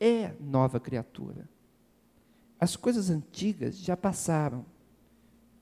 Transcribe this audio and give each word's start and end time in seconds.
é 0.00 0.34
nova 0.40 0.80
criatura. 0.80 1.46
As 2.58 2.74
coisas 2.74 3.10
antigas 3.10 3.78
já 3.78 3.96
passaram, 3.96 4.64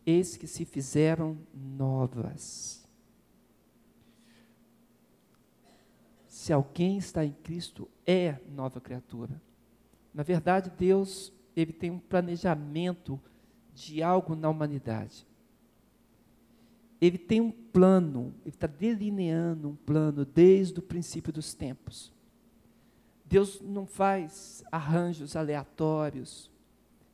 eis 0.06 0.36
que 0.36 0.46
se 0.46 0.64
fizeram 0.64 1.36
novas. 1.52 2.88
Se 6.26 6.52
alguém 6.52 6.96
está 6.96 7.24
em 7.24 7.32
Cristo, 7.32 7.88
é 8.06 8.38
nova 8.48 8.80
criatura. 8.80 9.42
Na 10.14 10.22
verdade, 10.22 10.70
Deus 10.70 11.32
ele 11.54 11.72
tem 11.72 11.90
um 11.90 11.98
planejamento 11.98 13.20
de 13.74 14.02
algo 14.02 14.34
na 14.34 14.48
humanidade. 14.48 15.26
Ele 17.00 17.18
tem 17.18 17.40
um 17.40 17.50
plano, 17.50 18.34
ele 18.44 18.54
está 18.54 18.66
delineando 18.66 19.68
um 19.68 19.76
plano 19.76 20.24
desde 20.24 20.78
o 20.78 20.82
princípio 20.82 21.32
dos 21.32 21.54
tempos. 21.54 22.12
Deus 23.28 23.60
não 23.60 23.86
faz 23.86 24.64
arranjos 24.72 25.36
aleatórios. 25.36 26.50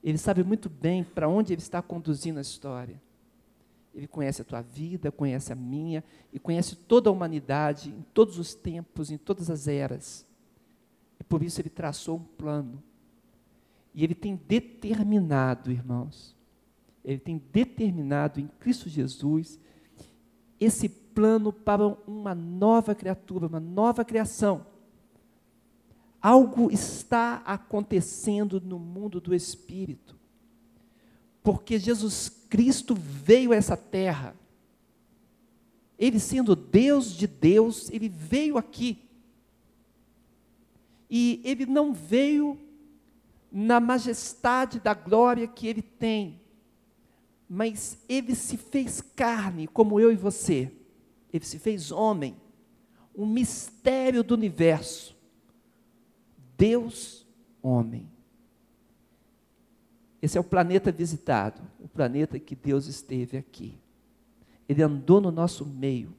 Ele 0.03 0.19
sabe 0.19 0.45
muito 0.45 0.69
bem 0.69 1.03
para 1.03 1.29
onde 1.29 1.53
ele 1.53 1.61
está 1.61 1.83
conduzindo 1.83 2.39
a 2.39 2.43
história. 2.43 3.03
Ele 3.93 4.07
conhece 4.07 4.43
a 4.43 4.45
tua 4.45 4.61
vida, 4.61 5.11
conhece 5.11 5.53
a 5.53 5.57
minha 5.57 6.05
e 6.33 6.39
conhece 6.39 6.77
toda 6.77 7.09
a 7.11 7.13
humanidade 7.13 7.91
em 7.91 8.05
todos 8.13 8.39
os 8.39 8.55
tempos, 8.55 9.11
em 9.11 9.19
todas 9.19 9.51
as 9.51 9.67
eras. 9.67 10.27
E 11.19 11.25
por 11.25 11.43
isso 11.43 11.61
ele 11.61 11.71
traçou 11.71 12.17
um 12.17 12.25
plano. 12.25 12.83
E 13.93 14.03
ele 14.05 14.15
tem 14.15 14.37
determinado, 14.37 15.71
irmãos, 15.71 16.37
ele 17.05 17.19
tem 17.19 17.43
determinado 17.53 18.41
em 18.41 18.49
Cristo 18.59 18.89
Jesus 18.89 19.59
esse 20.61 20.89
plano 20.89 21.53
para 21.53 21.87
uma 22.07 22.35
nova 22.35 22.95
criatura, 22.95 23.47
uma 23.47 23.61
nova 23.61 24.05
criação 24.05 24.74
Algo 26.25 26.73
está 26.73 27.43
acontecendo 27.45 28.59
no 28.59 28.79
mundo 28.79 29.21
do 29.21 29.35
espírito. 29.35 30.17
Porque 31.43 31.79
Jesus 31.79 32.31
Cristo 32.49 32.95
veio 32.95 33.53
a 33.53 33.57
essa 33.57 33.77
terra. 33.77 34.35
Ele 35.99 36.19
sendo 36.19 36.57
Deus 36.57 37.15
de 37.15 37.27
Deus, 37.27 37.91
ele 37.91 38.09
veio 38.09 38.57
aqui. 38.57 39.03
E 41.11 41.43
ele 41.45 41.67
não 41.67 41.93
veio 41.93 42.59
na 43.53 43.79
majestade 43.79 44.81
da 44.81 44.95
glória 44.95 45.47
que 45.47 45.67
ele 45.67 45.83
tem, 45.83 46.41
mas 47.47 47.99
ele 48.09 48.35
se 48.35 48.57
fez 48.57 49.03
carne, 49.03 49.67
como 49.67 50.01
eu 50.01 50.11
e 50.11 50.17
você. 50.17 50.73
Ele 51.31 51.45
se 51.45 51.59
fez 51.59 51.93
homem, 51.93 52.35
um 53.15 53.27
mistério 53.27 54.25
do 54.25 54.33
universo. 54.33 55.14
Deus, 56.57 57.27
homem. 57.63 58.09
Esse 60.21 60.39
é 60.39 60.41
o 60.41 60.45
planeta 60.45 60.91
visitado, 60.91 61.61
o 61.79 61.89
planeta 61.89 62.39
que 62.39 62.57
Deus 62.57 62.87
esteve 62.87 63.37
aqui. 63.37 63.79
Ele 64.69 64.83
andou 64.83 65.21
no 65.21 65.31
nosso 65.31 65.67
meio 65.67 66.15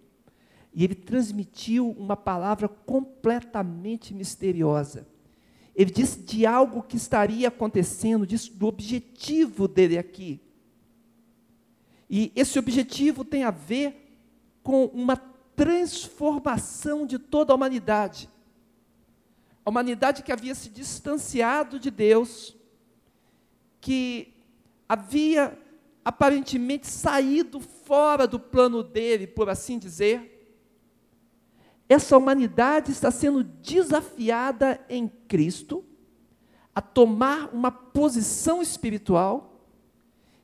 e 0.74 0.84
ele 0.84 0.94
transmitiu 0.94 1.90
uma 1.92 2.16
palavra 2.16 2.68
completamente 2.68 4.14
misteriosa. 4.14 5.08
Ele 5.76 5.90
disse 5.90 6.20
de 6.20 6.46
algo 6.46 6.84
que 6.84 6.98
estaria 6.98 7.48
acontecendo, 7.48 8.28
disse 8.28 8.52
do 8.54 8.68
objetivo 8.68 9.68
dele 9.68 9.98
aqui. 9.98 10.40
E 12.10 12.32
esse 12.36 12.60
objetivo 12.60 13.26
tem 13.26 13.44
a 13.44 13.52
ver 13.52 14.20
com 14.62 14.86
uma 14.86 15.18
transformação 15.56 17.06
de 17.06 17.18
toda 17.18 17.52
a 17.52 17.56
humanidade. 17.56 18.30
A 19.66 19.70
humanidade 19.72 20.22
que 20.22 20.32
havia 20.32 20.54
se 20.54 20.70
distanciado 20.70 21.80
de 21.80 21.90
Deus, 21.90 22.56
que 23.82 24.36
havia 24.88 25.58
aparentemente 26.04 26.86
saído 26.86 27.60
fora 27.60 28.28
do 28.28 28.40
plano 28.40 28.84
dele, 28.84 29.26
por 29.26 29.50
assim 29.50 29.80
dizer, 29.80 30.32
essa 31.90 32.16
humanidade 32.16 32.92
está 32.92 33.10
sendo 33.10 33.44
desafiada 33.44 34.80
em 34.88 35.08
Cristo 35.08 35.84
a 36.74 36.82
tomar 36.82 37.50
uma 37.52 37.72
posição 37.72 38.62
espiritual 38.62 39.62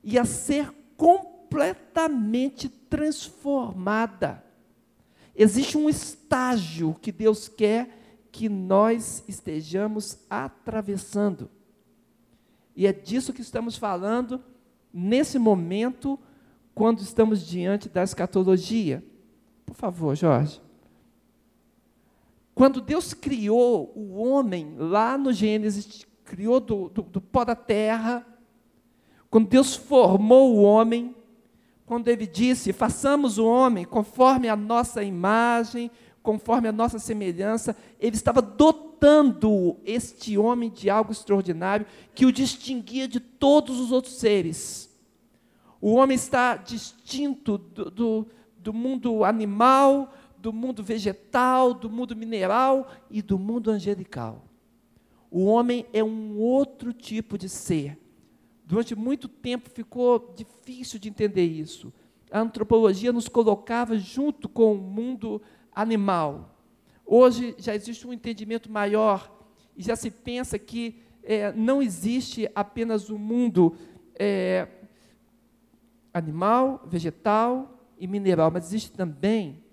e 0.04 0.18
a 0.18 0.26
ser 0.26 0.74
completamente 0.98 2.70
transformada. 2.70 4.44
Existe 5.36 5.78
um 5.78 5.90
estágio 5.90 6.96
que 7.02 7.12
Deus 7.12 7.48
quer 7.48 8.01
que 8.32 8.48
nós 8.48 9.24
estejamos 9.28 10.20
atravessando. 10.30 11.50
E 12.76 12.88
é 12.88 12.94
disso 12.94 13.34
que 13.34 13.42
estamos 13.42 13.78
falando 13.78 14.42
nesse 14.94 15.38
momento, 15.38 16.18
quando 16.74 17.02
estamos 17.02 17.46
diante 17.46 17.90
da 17.90 18.04
escatologia. 18.04 19.04
Por 19.66 19.76
favor, 19.76 20.16
Jorge. 20.16 20.62
Quando 22.56 22.82
Deus 22.82 23.14
criou 23.14 23.92
o 23.96 24.16
homem, 24.16 24.76
lá 24.78 25.18
no 25.18 25.34
Gênesis, 25.34 26.06
criou 26.24 26.60
do, 26.60 26.90
do, 26.90 27.02
do 27.02 27.22
pó 27.22 27.44
da 27.44 27.56
terra, 27.56 28.26
quando 29.30 29.48
Deus 29.48 29.76
formou 29.76 30.56
o 30.56 30.62
homem, 30.62 31.16
quando 31.86 32.08
ele 32.08 32.28
disse: 32.28 32.74
façamos 32.74 33.38
o 33.38 33.46
homem 33.46 33.86
conforme 33.86 34.48
a 34.48 34.56
nossa 34.56 35.04
imagem, 35.04 35.90
conforme 36.22 36.68
a 36.68 36.72
nossa 36.72 37.00
semelhança, 37.00 37.76
ele 38.00 38.16
estava 38.16 38.42
dotando 38.42 39.78
este 39.84 40.38
homem 40.38 40.70
de 40.70 40.90
algo 40.90 41.12
extraordinário 41.12 41.86
que 42.14 42.26
o 42.26 42.32
distinguia 42.32 43.08
de 43.08 43.20
todos 43.20 43.80
os 43.80 43.92
outros 43.92 44.16
seres. 44.16 44.90
O 45.80 45.94
homem 45.94 46.16
está 46.16 46.56
distinto 46.56 47.58
do, 47.58 47.90
do, 47.90 48.28
do 48.58 48.74
mundo 48.74 49.24
animal, 49.24 50.14
do 50.38 50.54
mundo 50.54 50.84
vegetal, 50.84 51.74
do 51.74 51.90
mundo 51.90 52.16
mineral 52.16 52.88
e 53.10 53.22
do 53.22 53.38
mundo 53.40 53.72
angelical. 53.72 54.46
O 55.30 55.46
homem 55.46 55.86
é 55.92 56.04
um 56.04 56.38
outro 56.38 56.94
tipo 56.94 57.38
de 57.38 57.50
ser. 57.50 57.98
Durante 58.66 58.96
muito 58.96 59.28
tempo 59.28 59.70
ficou 59.70 60.34
difícil 60.36 61.00
de 61.00 61.10
entender 61.10 61.46
isso. 61.46 61.92
A 62.30 62.40
antropologia 62.40 63.12
nos 63.12 63.28
colocava 63.28 63.98
junto 63.98 64.48
com 64.48 64.74
o 64.74 64.78
mundo 64.78 65.42
animal. 65.74 66.58
Hoje 67.06 67.56
já 67.58 67.76
existe 67.76 68.08
um 68.08 68.14
entendimento 68.14 68.72
maior 68.72 69.32
e 69.76 69.84
já 69.84 69.96
se 69.96 70.10
pensa 70.10 70.58
que 70.58 71.02
é, 71.24 71.52
não 71.54 71.82
existe 71.82 72.50
apenas 72.56 73.10
o 73.10 73.16
um 73.16 73.20
mundo 73.20 73.76
é, 74.18 74.68
animal, 76.14 76.86
vegetal 76.88 77.80
e 77.98 78.08
mineral, 78.08 78.52
mas 78.52 78.66
existe 78.66 78.92
também 78.92 79.64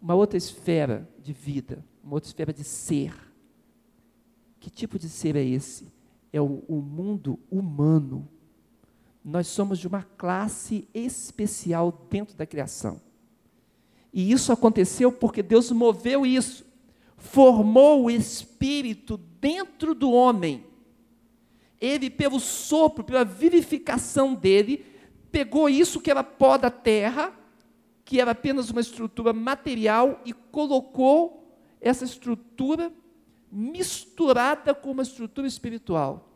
uma 0.00 0.14
outra 0.14 0.36
esfera 0.36 1.08
de 1.18 1.32
vida, 1.32 1.84
uma 2.02 2.14
outra 2.14 2.28
esfera 2.28 2.52
de 2.52 2.64
ser. 2.64 3.14
Que 4.60 4.70
tipo 4.70 4.98
de 4.98 5.08
ser 5.08 5.36
é 5.36 5.44
esse? 5.44 5.92
É 6.32 6.40
o, 6.40 6.64
o 6.68 6.80
mundo 6.80 7.38
humano. 7.50 8.28
Nós 9.24 9.46
somos 9.46 9.78
de 9.78 9.86
uma 9.86 10.02
classe 10.02 10.88
especial 10.92 12.06
dentro 12.10 12.36
da 12.36 12.46
criação. 12.46 13.00
E 14.14 14.30
isso 14.30 14.52
aconteceu 14.52 15.10
porque 15.10 15.42
Deus 15.42 15.72
moveu 15.72 16.24
isso, 16.24 16.64
formou 17.16 18.04
o 18.04 18.10
espírito 18.10 19.16
dentro 19.40 19.92
do 19.92 20.12
homem. 20.12 20.64
Ele, 21.80 22.08
pelo 22.08 22.38
sopro, 22.38 23.02
pela 23.02 23.24
vivificação 23.24 24.32
dele, 24.32 24.86
pegou 25.32 25.68
isso 25.68 26.00
que 26.00 26.12
era 26.12 26.22
pó 26.22 26.56
da 26.56 26.70
terra, 26.70 27.32
que 28.04 28.20
era 28.20 28.30
apenas 28.30 28.70
uma 28.70 28.80
estrutura 28.80 29.32
material, 29.32 30.20
e 30.24 30.32
colocou 30.32 31.58
essa 31.80 32.04
estrutura 32.04 32.92
misturada 33.50 34.72
com 34.72 34.92
uma 34.92 35.02
estrutura 35.02 35.48
espiritual. 35.48 36.30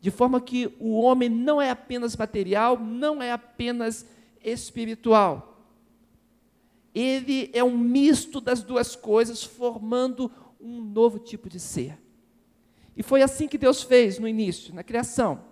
De 0.00 0.12
forma 0.12 0.40
que 0.40 0.72
o 0.78 1.00
homem 1.00 1.28
não 1.28 1.60
é 1.60 1.70
apenas 1.70 2.16
material, 2.16 2.78
não 2.78 3.20
é 3.20 3.32
apenas 3.32 4.06
espiritual 4.40 5.53
ele 6.94 7.50
é 7.52 7.64
um 7.64 7.76
misto 7.76 8.40
das 8.40 8.62
duas 8.62 8.94
coisas, 8.94 9.42
formando 9.42 10.30
um 10.60 10.80
novo 10.80 11.18
tipo 11.18 11.48
de 11.48 11.58
ser. 11.58 11.98
E 12.96 13.02
foi 13.02 13.22
assim 13.22 13.48
que 13.48 13.58
Deus 13.58 13.82
fez 13.82 14.18
no 14.18 14.28
início, 14.28 14.72
na 14.72 14.84
criação. 14.84 15.44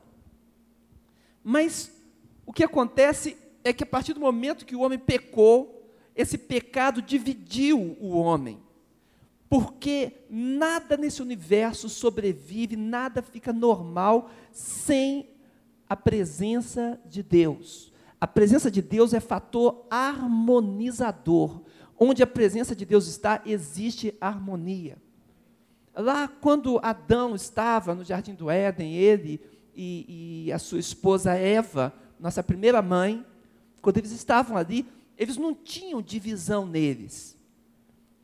Mas 1.43 1.93
o 2.47 2.53
que 2.53 2.63
acontece 2.63 3.37
é 3.65 3.73
que 3.73 3.83
a 3.83 3.87
partir 3.87 4.13
do 4.13 4.21
momento 4.21 4.65
que 4.65 4.77
o 4.77 4.81
homem 4.81 4.99
pecou, 4.99 5.91
esse 6.15 6.39
pecado 6.39 7.03
dividiu 7.03 7.97
o 8.01 8.17
homem. 8.17 8.61
Porque 9.49 10.25
nada 10.31 10.97
nesse 10.97 11.21
universo 11.21 11.89
sobrevive, 11.89 12.77
nada 12.77 13.21
fica 13.21 13.53
normal 13.53 14.31
sem 14.53 15.29
a 15.89 15.97
presença 15.97 16.99
de 17.05 17.23
Deus. 17.23 17.92
A 18.23 18.27
presença 18.29 18.71
de 18.71 18.81
Deus 18.81 19.13
é 19.13 19.19
fator 19.19 19.85
harmonizador. 19.91 21.61
Onde 21.99 22.23
a 22.23 22.27
presença 22.27 22.73
de 22.73 22.87
Deus 22.87 23.09
está, 23.09 23.43
existe 23.45 24.17
harmonia. 24.21 24.97
Lá, 25.93 26.29
quando 26.29 26.79
Adão 26.85 27.35
estava 27.35 27.97
no 27.97 28.05
jardim 28.05 28.33
do 28.33 28.49
Éden, 28.49 28.95
ele 28.95 29.41
e, 29.75 30.45
e 30.45 30.53
a 30.53 30.61
sua 30.61 30.79
esposa 30.79 31.35
Eva, 31.35 31.93
nossa 32.21 32.45
primeira 32.45 32.81
mãe, 32.81 33.27
quando 33.81 33.99
eles 33.99 34.13
estavam 34.13 34.57
ali, 34.57 34.87
eles 35.19 35.37
não 35.37 35.53
tinham 35.53 36.01
divisão 36.01 36.65
neles. 36.65 37.37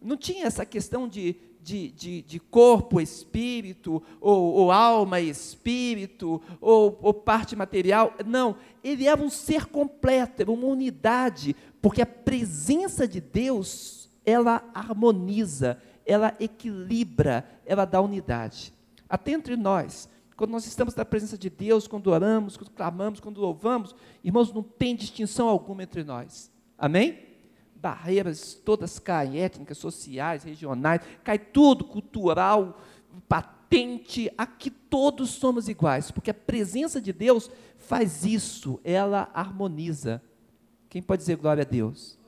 Não 0.01 0.17
tinha 0.17 0.47
essa 0.47 0.65
questão 0.65 1.09
de, 1.09 1.35
de, 1.69 1.91
de, 1.91 2.23
de 2.23 2.41
corpo, 2.41 2.99
espírito, 2.99 4.03
ou, 4.23 4.55
ou, 4.55 4.73
alma 4.73 5.20
espírito, 5.20 6.41
ou, 6.62 6.99
ou 7.03 7.12
parte 7.12 7.55
material. 7.55 8.15
Não, 8.25 8.56
ele 8.82 9.06
era 9.06 9.20
um 9.20 9.29
ser 9.29 9.67
completo, 9.67 10.41
era 10.41 10.50
uma 10.50 10.67
unidade, 10.67 11.55
porque 11.82 12.00
a 12.00 12.06
presença 12.06 13.06
de 13.06 13.20
Deus, 13.20 14.09
ela 14.25 14.65
harmoniza, 14.73 15.79
ela 16.06 16.35
equilibra, 16.41 17.47
ela 17.67 17.85
dá 17.85 18.00
unidade. 18.00 18.73
Até 19.06 19.32
entre 19.32 19.55
nós, 19.55 20.09
quando 20.38 20.53
nós 20.53 20.65
estamos 20.67 20.94
na 20.94 21.05
presença 21.05 21.37
de 21.37 21.50
Deus, 21.50 21.87
quando 21.87 22.06
oramos, 22.06 22.56
quando 22.56 22.70
clamamos, 22.70 23.20
quando 23.20 23.43
louvamos, 23.43 23.94
irmãos, 24.25 24.55
não 24.55 24.62
tem 24.62 24.97
distinção 24.97 25.49
alguma 25.49 25.82
entre 25.82 26.03
nós. 26.03 26.50
Amém? 26.79 27.28
Barreiras 27.81 28.55
todas 28.55 28.99
caem, 28.99 29.41
étnicas, 29.41 29.79
sociais, 29.79 30.43
regionais, 30.45 31.01
cai 31.23 31.39
tudo, 31.39 31.85
cultural, 31.85 32.81
patente, 33.29 34.33
aqui 34.37 34.71
todos 34.71 35.31
somos 35.31 35.69
iguais, 35.69 36.11
porque 36.11 36.31
a 36.31 36.35
presença 36.35 37.01
de 37.01 37.13
Deus 37.13 37.51
faz 37.79 38.25
isso, 38.25 38.81
ela 38.83 39.31
harmoniza. 39.33 40.23
Quem 40.89 41.03
pode 41.03 41.21
dizer 41.21 41.37
glória 41.37 41.63
a 41.63 41.67
Deus? 41.67 42.19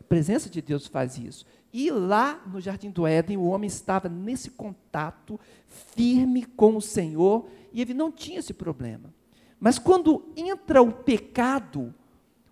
A 0.00 0.04
presença 0.04 0.48
de 0.48 0.60
Deus 0.60 0.86
faz 0.86 1.18
isso. 1.18 1.44
E 1.72 1.90
lá 1.90 2.42
no 2.46 2.60
jardim 2.60 2.90
do 2.90 3.06
Éden, 3.06 3.36
o 3.36 3.44
homem 3.44 3.68
estava 3.68 4.08
nesse 4.08 4.50
contato 4.50 5.38
firme 5.66 6.44
com 6.44 6.76
o 6.76 6.82
Senhor 6.82 7.48
e 7.72 7.80
ele 7.80 7.94
não 7.94 8.10
tinha 8.10 8.40
esse 8.40 8.52
problema. 8.52 9.14
Mas 9.58 9.78
quando 9.78 10.24
entra 10.36 10.82
o 10.82 10.92
pecado, 10.92 11.94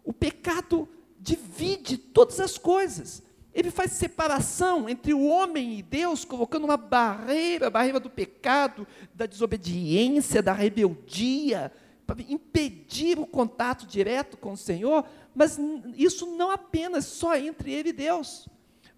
o 0.05 0.13
pecado 0.13 0.89
divide 1.29 1.99
todas 1.99 2.41
as 2.41 2.57
coisas. 2.57 3.23
Ele 3.53 3.71
faz 3.71 3.93
separação 3.93 4.89
entre 4.89 5.13
o 5.13 5.25
homem 5.27 5.79
e 5.79 5.83
Deus, 5.83 6.25
colocando 6.25 6.65
uma 6.65 6.77
barreira, 6.77 7.67
a 7.67 7.71
barreira 7.71 8.01
do 8.01 8.09
pecado, 8.09 8.87
da 9.15 9.27
desobediência, 9.27 10.43
da 10.43 10.53
rebeldia, 10.53 11.73
para 12.07 12.23
impedir 12.23 13.19
o 13.19 13.27
contato 13.27 13.87
direto 13.87 14.37
com 14.37 14.53
o 14.53 14.57
Senhor, 14.57 15.05
mas 15.35 15.59
isso 15.97 16.27
não 16.27 16.51
apenas 16.51 17.05
só 17.05 17.37
entre 17.37 17.73
ele 17.73 17.91
e 17.91 17.93
Deus. 17.93 18.49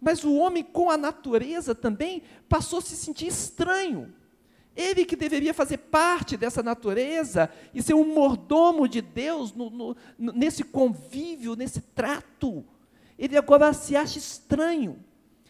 Mas 0.01 0.23
o 0.25 0.35
homem 0.35 0.63
com 0.63 0.91
a 0.91 0.97
natureza 0.97 1.75
também 1.75 2.23
passou 2.49 2.79
a 2.79 2.83
se 2.83 2.97
sentir 2.97 3.27
estranho. 3.27 4.13
Ele 4.81 5.05
que 5.05 5.15
deveria 5.15 5.53
fazer 5.53 5.77
parte 5.77 6.39
dessa 6.39 6.63
natureza 6.63 7.51
e 7.75 7.83
ser 7.83 7.93
um 7.93 8.15
mordomo 8.15 8.89
de 8.89 9.03
Deus 9.03 9.53
no, 9.53 9.69
no, 9.69 9.97
nesse 10.19 10.65
convívio, 10.65 11.55
nesse 11.55 11.83
trato, 11.83 12.65
ele 13.19 13.37
agora 13.37 13.75
se 13.75 13.95
acha 13.95 14.19
estranho. 14.19 15.05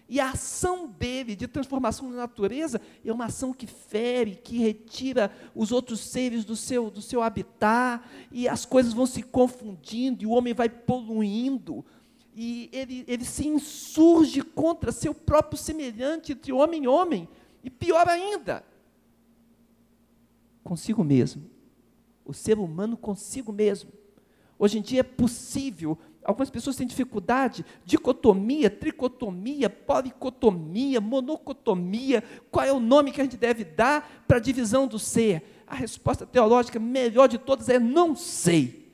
E 0.08 0.18
a 0.18 0.30
ação 0.30 0.88
dele 0.88 1.36
de 1.36 1.46
transformação 1.46 2.10
da 2.10 2.16
natureza 2.16 2.80
é 3.04 3.12
uma 3.12 3.26
ação 3.26 3.52
que 3.52 3.68
fere, 3.68 4.34
que 4.34 4.58
retira 4.58 5.30
os 5.54 5.70
outros 5.70 6.00
seres 6.00 6.44
do 6.44 6.56
seu, 6.56 6.90
do 6.90 7.00
seu 7.00 7.22
habitat, 7.22 8.04
e 8.32 8.48
as 8.48 8.66
coisas 8.66 8.92
vão 8.92 9.06
se 9.06 9.22
confundindo, 9.22 10.24
e 10.24 10.26
o 10.26 10.30
homem 10.30 10.52
vai 10.52 10.68
poluindo, 10.68 11.84
e 12.34 12.68
ele, 12.72 13.04
ele 13.06 13.24
se 13.24 13.46
insurge 13.46 14.42
contra 14.42 14.90
seu 14.90 15.14
próprio 15.14 15.56
semelhante 15.56 16.32
entre 16.32 16.52
homem 16.52 16.82
e 16.82 16.88
homem, 16.88 17.28
e 17.62 17.70
pior 17.70 18.08
ainda, 18.08 18.64
consigo 20.70 21.02
mesmo. 21.02 21.42
O 22.24 22.32
ser 22.32 22.56
humano 22.56 22.96
consigo 22.96 23.52
mesmo. 23.52 23.90
Hoje 24.56 24.78
em 24.78 24.82
dia 24.82 25.00
é 25.00 25.02
possível, 25.02 25.98
algumas 26.22 26.48
pessoas 26.48 26.76
têm 26.76 26.86
dificuldade, 26.86 27.66
dicotomia, 27.84 28.70
tricotomia, 28.70 29.68
policotomia, 29.68 31.00
monocotomia, 31.00 32.22
qual 32.52 32.64
é 32.64 32.72
o 32.72 32.78
nome 32.78 33.10
que 33.10 33.20
a 33.20 33.24
gente 33.24 33.36
deve 33.36 33.64
dar 33.64 34.24
para 34.28 34.36
a 34.36 34.40
divisão 34.40 34.86
do 34.86 34.96
ser? 34.96 35.42
A 35.66 35.74
resposta 35.74 36.24
teológica 36.24 36.78
melhor 36.78 37.26
de 37.26 37.38
todas 37.38 37.68
é 37.68 37.80
não 37.80 38.14
sei. 38.14 38.92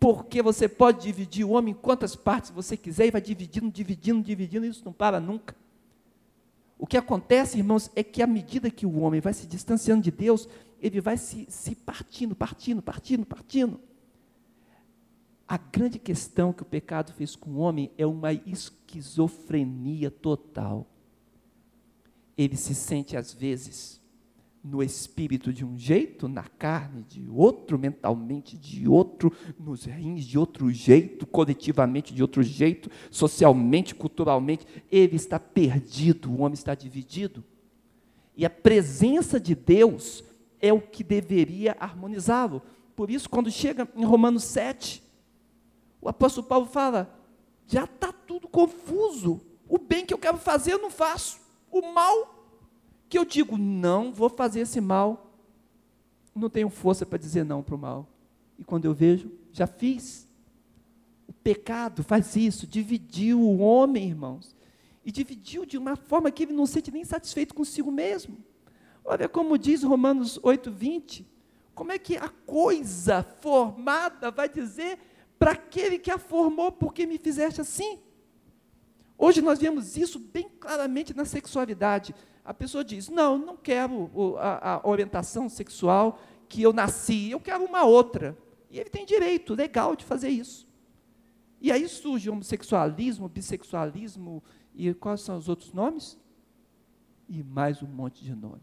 Porque 0.00 0.42
você 0.42 0.68
pode 0.68 1.02
dividir 1.02 1.44
o 1.44 1.50
homem 1.50 1.72
em 1.72 1.76
quantas 1.76 2.16
partes 2.16 2.50
você 2.50 2.76
quiser 2.76 3.06
e 3.06 3.10
vai 3.12 3.20
dividindo, 3.20 3.70
dividindo, 3.70 4.22
dividindo, 4.22 4.66
e 4.66 4.70
isso 4.70 4.82
não 4.84 4.92
para 4.92 5.20
nunca. 5.20 5.54
O 6.78 6.86
que 6.86 6.96
acontece, 6.96 7.58
irmãos, 7.58 7.90
é 7.96 8.04
que 8.04 8.22
à 8.22 8.26
medida 8.26 8.70
que 8.70 8.86
o 8.86 9.00
homem 9.00 9.20
vai 9.20 9.34
se 9.34 9.46
distanciando 9.46 10.02
de 10.02 10.12
Deus, 10.12 10.48
ele 10.80 11.00
vai 11.00 11.16
se, 11.16 11.44
se 11.50 11.74
partindo, 11.74 12.36
partindo, 12.36 12.80
partindo, 12.80 13.26
partindo. 13.26 13.80
A 15.46 15.56
grande 15.56 15.98
questão 15.98 16.52
que 16.52 16.62
o 16.62 16.66
pecado 16.66 17.12
fez 17.12 17.34
com 17.34 17.50
o 17.50 17.58
homem 17.58 17.90
é 17.98 18.06
uma 18.06 18.32
esquizofrenia 18.32 20.10
total. 20.10 20.86
Ele 22.36 22.56
se 22.56 22.74
sente, 22.74 23.16
às 23.16 23.32
vezes, 23.32 24.00
no 24.62 24.82
espírito 24.82 25.52
de 25.52 25.64
um 25.64 25.78
jeito, 25.78 26.28
na 26.28 26.44
carne 26.44 27.02
de 27.02 27.28
outro, 27.28 27.78
mentalmente 27.78 28.56
de 28.56 28.88
outro, 28.88 29.32
nos 29.58 29.84
rins 29.84 30.24
de 30.24 30.38
outro 30.38 30.70
jeito, 30.70 31.26
coletivamente 31.26 32.12
de 32.12 32.22
outro 32.22 32.42
jeito, 32.42 32.90
socialmente, 33.10 33.94
culturalmente. 33.94 34.66
Ele 34.90 35.16
está 35.16 35.38
perdido, 35.38 36.30
o 36.30 36.40
homem 36.40 36.54
está 36.54 36.74
dividido. 36.74 37.44
E 38.36 38.44
a 38.44 38.50
presença 38.50 39.40
de 39.40 39.54
Deus 39.54 40.24
é 40.60 40.72
o 40.72 40.80
que 40.80 41.02
deveria 41.02 41.76
harmonizá-lo. 41.78 42.62
Por 42.94 43.10
isso, 43.10 43.28
quando 43.28 43.50
chega 43.50 43.88
em 43.96 44.04
Romanos 44.04 44.44
7, 44.44 45.02
o 46.00 46.08
apóstolo 46.08 46.46
Paulo 46.46 46.66
fala: 46.66 47.16
já 47.66 47.84
está 47.84 48.12
tudo 48.12 48.48
confuso. 48.48 49.40
O 49.68 49.78
bem 49.78 50.04
que 50.04 50.14
eu 50.14 50.18
quero 50.18 50.38
fazer 50.38 50.72
eu 50.72 50.78
não 50.78 50.90
faço. 50.90 51.38
O 51.70 51.92
mal 51.92 52.37
que 53.08 53.18
eu 53.18 53.24
digo, 53.24 53.56
não 53.56 54.12
vou 54.12 54.28
fazer 54.28 54.60
esse 54.60 54.80
mal, 54.80 55.32
não 56.34 56.50
tenho 56.50 56.68
força 56.68 57.04
para 57.06 57.18
dizer 57.18 57.44
não 57.44 57.62
para 57.62 57.74
o 57.74 57.78
mal. 57.78 58.08
E 58.58 58.64
quando 58.64 58.84
eu 58.84 58.94
vejo, 58.94 59.30
já 59.52 59.66
fiz. 59.66 60.28
O 61.26 61.32
pecado 61.32 62.02
faz 62.02 62.36
isso, 62.36 62.66
dividiu 62.66 63.40
o 63.40 63.58
homem, 63.58 64.08
irmãos. 64.08 64.56
E 65.04 65.10
dividiu 65.10 65.64
de 65.64 65.78
uma 65.78 65.96
forma 65.96 66.30
que 66.30 66.42
ele 66.42 66.52
não 66.52 66.66
se 66.66 66.74
sente 66.74 66.90
nem 66.90 67.04
satisfeito 67.04 67.54
consigo 67.54 67.90
mesmo. 67.90 68.38
Olha 69.04 69.28
como 69.28 69.56
diz 69.56 69.82
Romanos 69.82 70.38
8, 70.42 70.70
20. 70.70 71.26
Como 71.74 71.92
é 71.92 71.98
que 71.98 72.16
a 72.16 72.28
coisa 72.28 73.22
formada 73.22 74.30
vai 74.30 74.48
dizer 74.48 74.98
para 75.38 75.52
aquele 75.52 75.98
que 75.98 76.10
a 76.10 76.18
formou, 76.18 76.72
porque 76.72 77.06
me 77.06 77.16
fizeste 77.16 77.60
assim? 77.60 78.00
Hoje 79.16 79.40
nós 79.40 79.58
vemos 79.58 79.96
isso 79.96 80.18
bem 80.18 80.48
claramente 80.60 81.16
na 81.16 81.24
sexualidade. 81.24 82.14
A 82.48 82.54
pessoa 82.54 82.82
diz: 82.82 83.10
Não, 83.10 83.36
não 83.36 83.58
quero 83.58 84.10
a, 84.38 84.76
a 84.76 84.88
orientação 84.88 85.50
sexual 85.50 86.18
que 86.48 86.62
eu 86.62 86.72
nasci, 86.72 87.30
eu 87.30 87.38
quero 87.38 87.62
uma 87.62 87.84
outra. 87.84 88.34
E 88.70 88.80
ele 88.80 88.88
tem 88.88 89.04
direito 89.04 89.54
legal 89.54 89.94
de 89.94 90.02
fazer 90.02 90.30
isso. 90.30 90.66
E 91.60 91.70
aí 91.70 91.86
surge 91.86 92.30
homossexualismo, 92.30 93.28
bissexualismo 93.28 94.42
e 94.74 94.94
quais 94.94 95.20
são 95.20 95.36
os 95.36 95.46
outros 95.46 95.74
nomes? 95.74 96.18
E 97.28 97.42
mais 97.42 97.82
um 97.82 97.86
monte 97.86 98.24
de 98.24 98.34
nome. 98.34 98.62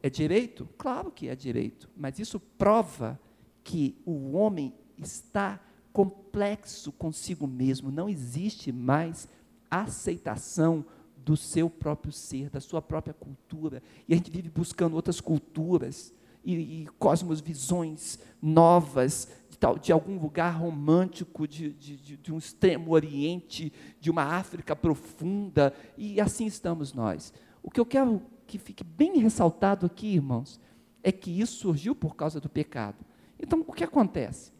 É 0.00 0.08
direito? 0.08 0.68
Claro 0.78 1.10
que 1.10 1.26
é 1.26 1.34
direito, 1.34 1.90
mas 1.96 2.20
isso 2.20 2.38
prova 2.38 3.18
que 3.64 4.00
o 4.06 4.36
homem 4.36 4.72
está 4.96 5.60
complexo 5.92 6.92
consigo 6.92 7.48
mesmo, 7.48 7.90
não 7.90 8.08
existe 8.08 8.70
mais 8.70 9.28
aceitação 9.70 10.84
do 11.16 11.36
seu 11.36 11.68
próprio 11.68 12.12
ser, 12.12 12.48
da 12.48 12.60
sua 12.60 12.80
própria 12.80 13.12
cultura. 13.12 13.82
E 14.08 14.14
a 14.14 14.16
gente 14.16 14.30
vive 14.30 14.48
buscando 14.48 14.94
outras 14.96 15.20
culturas 15.20 16.12
e, 16.44 16.54
e 16.54 16.86
cosmovisões 16.98 18.18
novas, 18.40 19.28
de, 19.50 19.58
tal, 19.58 19.78
de 19.78 19.92
algum 19.92 20.18
lugar 20.18 20.50
romântico, 20.50 21.46
de, 21.46 21.70
de, 21.72 22.16
de 22.16 22.32
um 22.32 22.38
extremo 22.38 22.92
oriente, 22.92 23.72
de 24.00 24.10
uma 24.10 24.22
África 24.22 24.74
profunda, 24.74 25.74
e 25.96 26.20
assim 26.20 26.46
estamos 26.46 26.92
nós. 26.92 27.32
O 27.62 27.70
que 27.70 27.80
eu 27.80 27.86
quero 27.86 28.22
que 28.46 28.58
fique 28.58 28.82
bem 28.82 29.18
ressaltado 29.18 29.84
aqui, 29.84 30.14
irmãos, 30.14 30.58
é 31.02 31.12
que 31.12 31.30
isso 31.30 31.58
surgiu 31.58 31.94
por 31.94 32.16
causa 32.16 32.40
do 32.40 32.48
pecado. 32.48 33.04
Então, 33.38 33.62
o 33.66 33.72
que 33.72 33.84
acontece? 33.84 34.50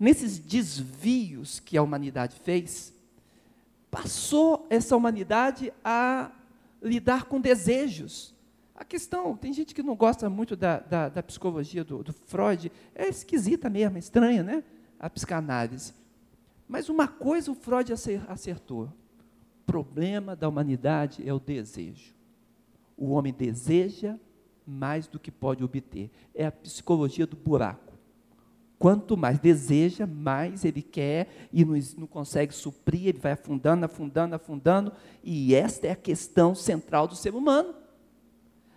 Nesses 0.00 0.38
desvios 0.38 1.60
que 1.60 1.76
a 1.76 1.82
humanidade 1.82 2.36
fez, 2.40 2.92
passou 3.92 4.66
essa 4.70 4.96
humanidade 4.96 5.70
a 5.84 6.32
lidar 6.80 7.26
com 7.26 7.38
desejos. 7.38 8.34
A 8.74 8.86
questão, 8.86 9.36
tem 9.36 9.52
gente 9.52 9.74
que 9.74 9.82
não 9.82 9.94
gosta 9.94 10.30
muito 10.30 10.56
da, 10.56 10.78
da, 10.80 11.08
da 11.10 11.22
psicologia 11.22 11.84
do, 11.84 12.02
do, 12.02 12.10
Freud, 12.10 12.72
é 12.94 13.06
esquisita 13.06 13.68
mesmo, 13.68 13.98
é 13.98 14.00
estranha, 14.00 14.42
né? 14.42 14.64
A 14.98 15.10
psicanálise. 15.10 15.92
Mas 16.66 16.88
uma 16.88 17.06
coisa 17.06 17.52
o 17.52 17.54
Freud 17.54 17.92
acertou: 18.26 18.90
problema 19.66 20.34
da 20.34 20.48
humanidade 20.48 21.28
é 21.28 21.32
o 21.32 21.38
desejo. 21.38 22.14
O 22.96 23.10
homem 23.10 23.32
deseja 23.32 24.18
mais 24.66 25.06
do 25.06 25.20
que 25.20 25.30
pode 25.30 25.62
obter. 25.62 26.10
É 26.34 26.46
a 26.46 26.52
psicologia 26.52 27.26
do 27.26 27.36
buraco. 27.36 27.91
Quanto 28.82 29.16
mais 29.16 29.38
deseja, 29.38 30.08
mais 30.08 30.64
ele 30.64 30.82
quer 30.82 31.28
e 31.52 31.64
não, 31.64 31.78
não, 31.98 32.06
consegue 32.08 32.52
suprir, 32.52 33.06
ele 33.06 33.18
vai 33.20 33.30
afundando, 33.30 33.84
afundando, 33.84 34.34
afundando, 34.34 34.92
e 35.22 35.54
esta 35.54 35.86
é 35.86 35.92
a 35.92 35.94
questão 35.94 36.52
central 36.52 37.06
do 37.06 37.14
ser 37.14 37.32
humano. 37.32 37.76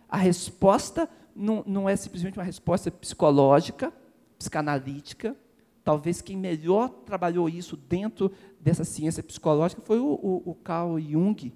A 0.08 0.18
resposta 0.18 1.10
não, 1.36 1.64
não 1.66 1.90
é 1.90 1.96
simplesmente 1.96 2.38
uma 2.38 2.44
resposta 2.44 2.92
psicológica, 2.92 3.92
psicanalítica. 4.38 5.36
Talvez 5.84 6.22
quem 6.22 6.38
melhor 6.38 6.88
trabalhou 7.04 7.50
isso 7.50 7.76
dentro 7.76 8.32
dessa 8.62 8.84
ciência 8.84 9.24
psicológica 9.24 9.82
foi 9.82 9.98
o, 9.98 10.06
o, 10.06 10.52
o 10.52 10.54
Carl 10.54 11.00
Jung, 11.00 11.52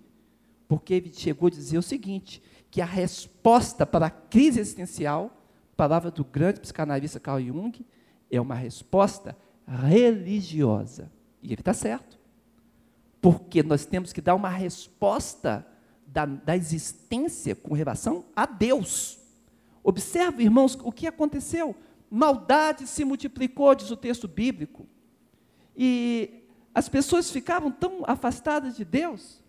porque 0.68 0.96
ele 0.96 1.14
chegou 1.14 1.46
a 1.46 1.52
dizer 1.52 1.78
o 1.78 1.84
seguinte: 1.84 2.42
que 2.72 2.82
a 2.82 2.86
resposta 2.86 3.86
para 3.86 4.08
a 4.08 4.10
crise 4.10 4.60
existencial, 4.60 5.40
palavra 5.78 6.10
do 6.10 6.26
grande 6.26 6.60
psicanalista 6.60 7.20
Carl 7.20 7.40
Jung, 7.40 7.86
é 8.30 8.40
uma 8.40 8.56
resposta 8.56 9.38
religiosa. 9.68 11.12
E 11.42 11.48
ele 11.48 11.62
está 11.62 11.74
certo. 11.74 12.20
Porque 13.22 13.62
nós 13.64 13.86
temos 13.86 14.14
que 14.14 14.22
dar 14.22 14.36
uma 14.36 14.50
resposta 14.50 15.66
da, 16.06 16.26
da 16.26 16.56
existência 16.56 17.56
com 17.56 17.74
relação 17.74 18.26
a 18.36 18.46
Deus. 18.46 19.20
Observe, 19.84 20.44
irmãos, 20.44 20.78
o 20.84 20.92
que 20.92 21.08
aconteceu. 21.08 21.76
Maldade 22.10 22.88
se 22.88 23.04
multiplicou, 23.04 23.76
diz 23.76 23.92
o 23.92 23.98
texto 23.98 24.28
bíblico. 24.28 24.88
E 25.76 26.44
as 26.74 26.90
pessoas 26.90 27.30
ficavam 27.30 27.72
tão 27.72 28.04
afastadas 28.06 28.76
de 28.76 28.86
Deus 28.86 29.44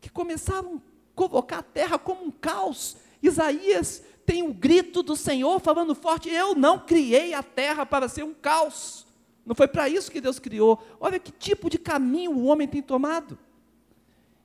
que 0.00 0.10
começaram 0.10 0.82
colocar 1.14 1.58
a 1.58 1.62
terra 1.62 1.98
como 1.98 2.24
um 2.24 2.30
caos. 2.30 2.96
Isaías 3.22 4.02
tem 4.24 4.42
o 4.42 4.52
grito 4.52 5.02
do 5.02 5.16
Senhor 5.16 5.60
falando 5.60 5.94
forte: 5.94 6.28
Eu 6.30 6.54
não 6.54 6.78
criei 6.78 7.34
a 7.34 7.42
terra 7.42 7.84
para 7.84 8.08
ser 8.08 8.22
um 8.22 8.34
caos. 8.34 9.06
Não 9.44 9.54
foi 9.54 9.66
para 9.66 9.88
isso 9.88 10.10
que 10.10 10.20
Deus 10.20 10.38
criou. 10.38 10.82
Olha 11.00 11.18
que 11.18 11.32
tipo 11.32 11.68
de 11.68 11.78
caminho 11.78 12.32
o 12.32 12.44
homem 12.44 12.68
tem 12.68 12.80
tomado. 12.80 13.38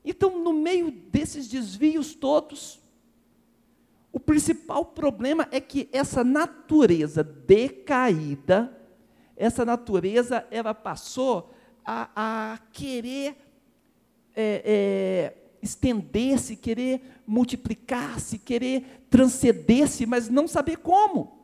Então, 0.04 0.40
no 0.40 0.54
meio 0.54 0.90
desses 0.90 1.48
desvios 1.48 2.16
todos, 2.16 2.82
o 4.12 4.20
principal 4.20 4.86
problema 4.86 5.48
é 5.52 5.60
que 5.60 5.90
essa 5.92 6.24
natureza 6.24 7.24
decaída, 7.24 8.76
essa 9.36 9.66
natureza, 9.66 10.48
ela 10.50 10.74
passou 10.74 11.54
a, 11.86 12.10
a 12.16 12.58
querer 12.72 13.36
é, 14.36 14.62
é, 14.66 15.47
estender-se, 15.62 16.56
querer 16.56 17.02
multiplicar-se, 17.26 18.38
querer 18.38 19.06
transcender-se, 19.10 20.06
mas 20.06 20.30
não 20.30 20.48
saber 20.48 20.78
como. 20.78 21.38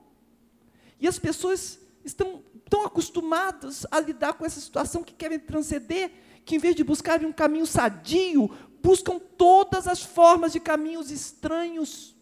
E 0.99 1.07
as 1.07 1.19
pessoas 1.19 1.79
estão 2.03 2.41
tão 2.69 2.85
acostumadas 2.85 3.85
a 3.91 3.99
lidar 3.99 4.33
com 4.33 4.45
essa 4.45 4.59
situação 4.59 5.03
que 5.03 5.13
querem 5.13 5.39
transcender, 5.39 6.11
que 6.45 6.55
em 6.55 6.59
vez 6.59 6.75
de 6.75 6.83
buscarem 6.83 7.27
um 7.27 7.33
caminho 7.33 7.65
sadio, 7.65 8.49
buscam 8.81 9.19
todas 9.19 9.87
as 9.87 10.03
formas 10.03 10.51
de 10.51 10.59
caminhos 10.59 11.11
estranhos 11.11 12.15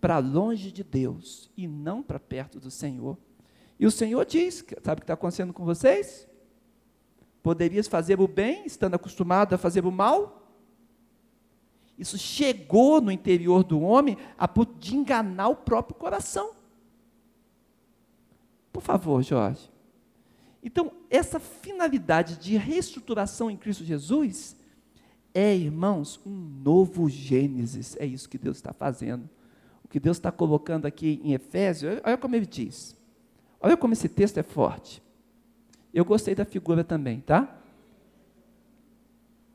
para 0.00 0.18
longe 0.18 0.70
de 0.70 0.84
Deus 0.84 1.50
e 1.56 1.66
não 1.66 2.02
para 2.02 2.18
perto 2.20 2.60
do 2.60 2.70
Senhor. 2.70 3.18
E 3.78 3.86
o 3.86 3.90
Senhor 3.90 4.24
diz: 4.24 4.64
sabe 4.82 4.98
o 4.98 5.02
que 5.02 5.04
está 5.04 5.14
acontecendo 5.14 5.52
com 5.52 5.64
vocês? 5.64 6.26
Poderias 7.42 7.86
fazer 7.86 8.20
o 8.20 8.28
bem, 8.28 8.64
estando 8.66 8.94
acostumado 8.94 9.54
a 9.54 9.58
fazer 9.58 9.84
o 9.84 9.92
mal? 9.92 10.37
Isso 11.98 12.16
chegou 12.16 13.00
no 13.00 13.10
interior 13.10 13.64
do 13.64 13.80
homem 13.80 14.16
a 14.38 14.46
ponto 14.46 14.78
de 14.78 14.96
enganar 14.96 15.48
o 15.48 15.56
próprio 15.56 15.96
coração. 15.96 16.52
Por 18.72 18.82
favor, 18.82 19.22
Jorge. 19.22 19.68
Então, 20.62 20.92
essa 21.10 21.40
finalidade 21.40 22.36
de 22.36 22.56
reestruturação 22.56 23.50
em 23.50 23.56
Cristo 23.56 23.84
Jesus 23.84 24.56
é, 25.34 25.54
irmãos, 25.54 26.20
um 26.24 26.30
novo 26.30 27.08
Gênesis. 27.08 27.96
É 27.98 28.06
isso 28.06 28.28
que 28.28 28.38
Deus 28.38 28.56
está 28.56 28.72
fazendo. 28.72 29.28
O 29.84 29.88
que 29.88 30.00
Deus 30.00 30.16
está 30.16 30.30
colocando 30.30 30.86
aqui 30.86 31.20
em 31.22 31.32
Efésios, 31.32 32.00
olha 32.04 32.16
como 32.16 32.36
ele 32.36 32.46
diz. 32.46 32.96
Olha 33.60 33.76
como 33.76 33.92
esse 33.92 34.08
texto 34.08 34.38
é 34.38 34.42
forte. 34.42 35.02
Eu 35.92 36.04
gostei 36.04 36.34
da 36.34 36.44
figura 36.44 36.84
também, 36.84 37.20
tá? 37.20 37.57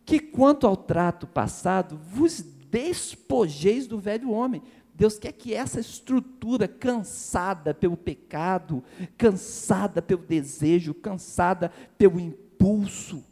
Que 0.05 0.19
quanto 0.19 0.67
ao 0.67 0.75
trato 0.75 1.25
passado, 1.25 1.97
vos 1.97 2.41
despojeis 2.41 3.87
do 3.87 3.99
velho 3.99 4.31
homem. 4.31 4.61
Deus 4.95 5.17
quer 5.17 5.31
que 5.31 5.53
essa 5.53 5.79
estrutura 5.79 6.67
cansada 6.67 7.73
pelo 7.73 7.97
pecado, 7.97 8.83
cansada 9.17 10.01
pelo 10.01 10.21
desejo, 10.21 10.93
cansada 10.93 11.71
pelo 11.97 12.19
impulso, 12.19 13.23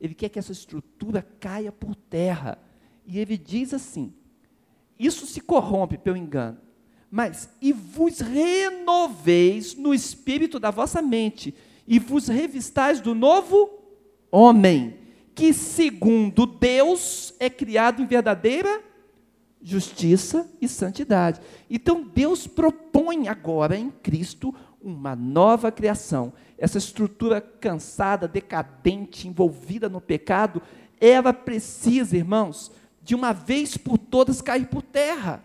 Ele 0.00 0.14
quer 0.14 0.28
que 0.28 0.38
essa 0.38 0.52
estrutura 0.52 1.26
caia 1.40 1.72
por 1.72 1.94
terra. 1.94 2.58
E 3.06 3.18
Ele 3.18 3.38
diz 3.38 3.72
assim: 3.72 4.12
isso 4.98 5.26
se 5.26 5.40
corrompe 5.40 5.96
pelo 5.96 6.16
engano, 6.16 6.58
mas 7.10 7.48
e 7.60 7.72
vos 7.72 8.20
renoveis 8.20 9.74
no 9.74 9.94
espírito 9.94 10.58
da 10.58 10.70
vossa 10.70 11.00
mente, 11.00 11.54
e 11.86 11.98
vos 11.98 12.28
revistais 12.28 13.00
do 13.00 13.14
novo 13.14 13.70
homem 14.30 15.05
que, 15.36 15.52
segundo 15.52 16.46
Deus, 16.46 17.34
é 17.38 17.50
criado 17.50 18.02
em 18.02 18.06
verdadeira 18.06 18.82
justiça 19.60 20.50
e 20.60 20.66
santidade. 20.66 21.40
Então, 21.68 22.02
Deus 22.02 22.46
propõe 22.46 23.28
agora 23.28 23.76
em 23.76 23.90
Cristo 23.90 24.54
uma 24.80 25.14
nova 25.14 25.70
criação. 25.70 26.32
Essa 26.56 26.78
estrutura 26.78 27.40
cansada, 27.40 28.26
decadente, 28.26 29.28
envolvida 29.28 29.90
no 29.90 30.00
pecado, 30.00 30.62
ela 30.98 31.34
precisa, 31.34 32.16
irmãos, 32.16 32.72
de 33.02 33.14
uma 33.14 33.34
vez 33.34 33.76
por 33.76 33.98
todas 33.98 34.40
cair 34.40 34.66
por 34.68 34.80
terra. 34.80 35.44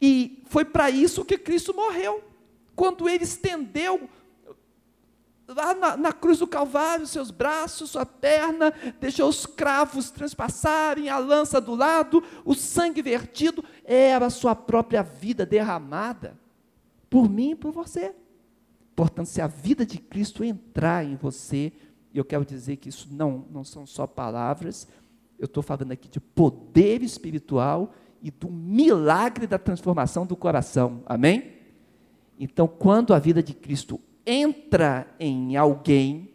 E 0.00 0.42
foi 0.46 0.64
para 0.64 0.88
isso 0.88 1.26
que 1.26 1.36
Cristo 1.36 1.74
morreu. 1.74 2.24
Quando 2.74 3.06
ele 3.06 3.24
estendeu 3.24 4.08
lá 5.48 5.74
na, 5.74 5.96
na, 5.96 6.12
cruz 6.12 6.38
do 6.38 6.46
Calvário, 6.46 7.06
seus 7.06 7.30
braços, 7.30 7.90
sua 7.90 8.04
perna, 8.04 8.72
deixou 9.00 9.28
os 9.28 9.46
cravos 9.46 10.10
transpassarem, 10.10 11.08
a 11.08 11.18
lança 11.18 11.60
do 11.60 11.74
lado, 11.74 12.22
o 12.44 12.54
sangue 12.54 13.00
vertido, 13.00 13.64
era 13.84 14.26
a 14.26 14.30
sua 14.30 14.54
própria 14.54 15.02
vida 15.02 15.46
derramada, 15.46 16.38
por 17.08 17.30
mim 17.30 17.52
e 17.52 17.56
por 17.56 17.72
você. 17.72 18.14
Portanto, 18.94 19.26
se 19.26 19.40
a 19.40 19.46
vida 19.46 19.86
de 19.86 19.98
Cristo 19.98 20.44
entrar 20.44 21.04
em 21.04 21.16
você, 21.16 21.72
e 22.12 22.18
eu 22.18 22.24
quero 22.24 22.44
dizer 22.44 22.76
que 22.76 22.90
isso 22.90 23.08
não, 23.10 23.46
não 23.50 23.64
são 23.64 23.86
só 23.86 24.06
palavras, 24.06 24.86
eu 25.38 25.46
estou 25.46 25.62
falando 25.62 25.92
aqui 25.92 26.08
de 26.08 26.20
poder 26.20 27.02
espiritual 27.02 27.94
e 28.20 28.30
do 28.30 28.50
milagre 28.50 29.46
da 29.46 29.58
transformação 29.58 30.26
do 30.26 30.36
coração, 30.36 31.02
amém? 31.06 31.56
Então, 32.38 32.68
quando 32.68 33.14
a 33.14 33.18
vida 33.18 33.42
de 33.42 33.54
Cristo 33.54 34.00
entra 34.28 35.08
em 35.18 35.56
alguém, 35.56 36.30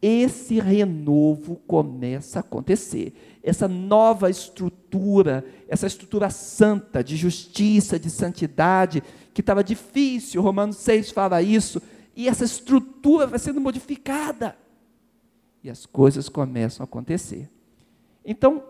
esse 0.00 0.60
renovo 0.60 1.56
começa 1.66 2.38
a 2.38 2.40
acontecer. 2.40 3.12
Essa 3.42 3.66
nova 3.66 4.30
estrutura, 4.30 5.44
essa 5.68 5.88
estrutura 5.88 6.30
santa, 6.30 7.02
de 7.02 7.16
justiça, 7.16 7.98
de 7.98 8.08
santidade, 8.08 9.02
que 9.34 9.40
estava 9.40 9.64
difícil, 9.64 10.40
Romanos 10.40 10.76
6 10.76 11.10
fala 11.10 11.42
isso, 11.42 11.82
e 12.14 12.28
essa 12.28 12.44
estrutura 12.44 13.26
vai 13.26 13.40
sendo 13.40 13.60
modificada. 13.60 14.56
E 15.64 15.68
as 15.68 15.84
coisas 15.84 16.28
começam 16.28 16.84
a 16.84 16.84
acontecer. 16.84 17.50
Então, 18.24 18.62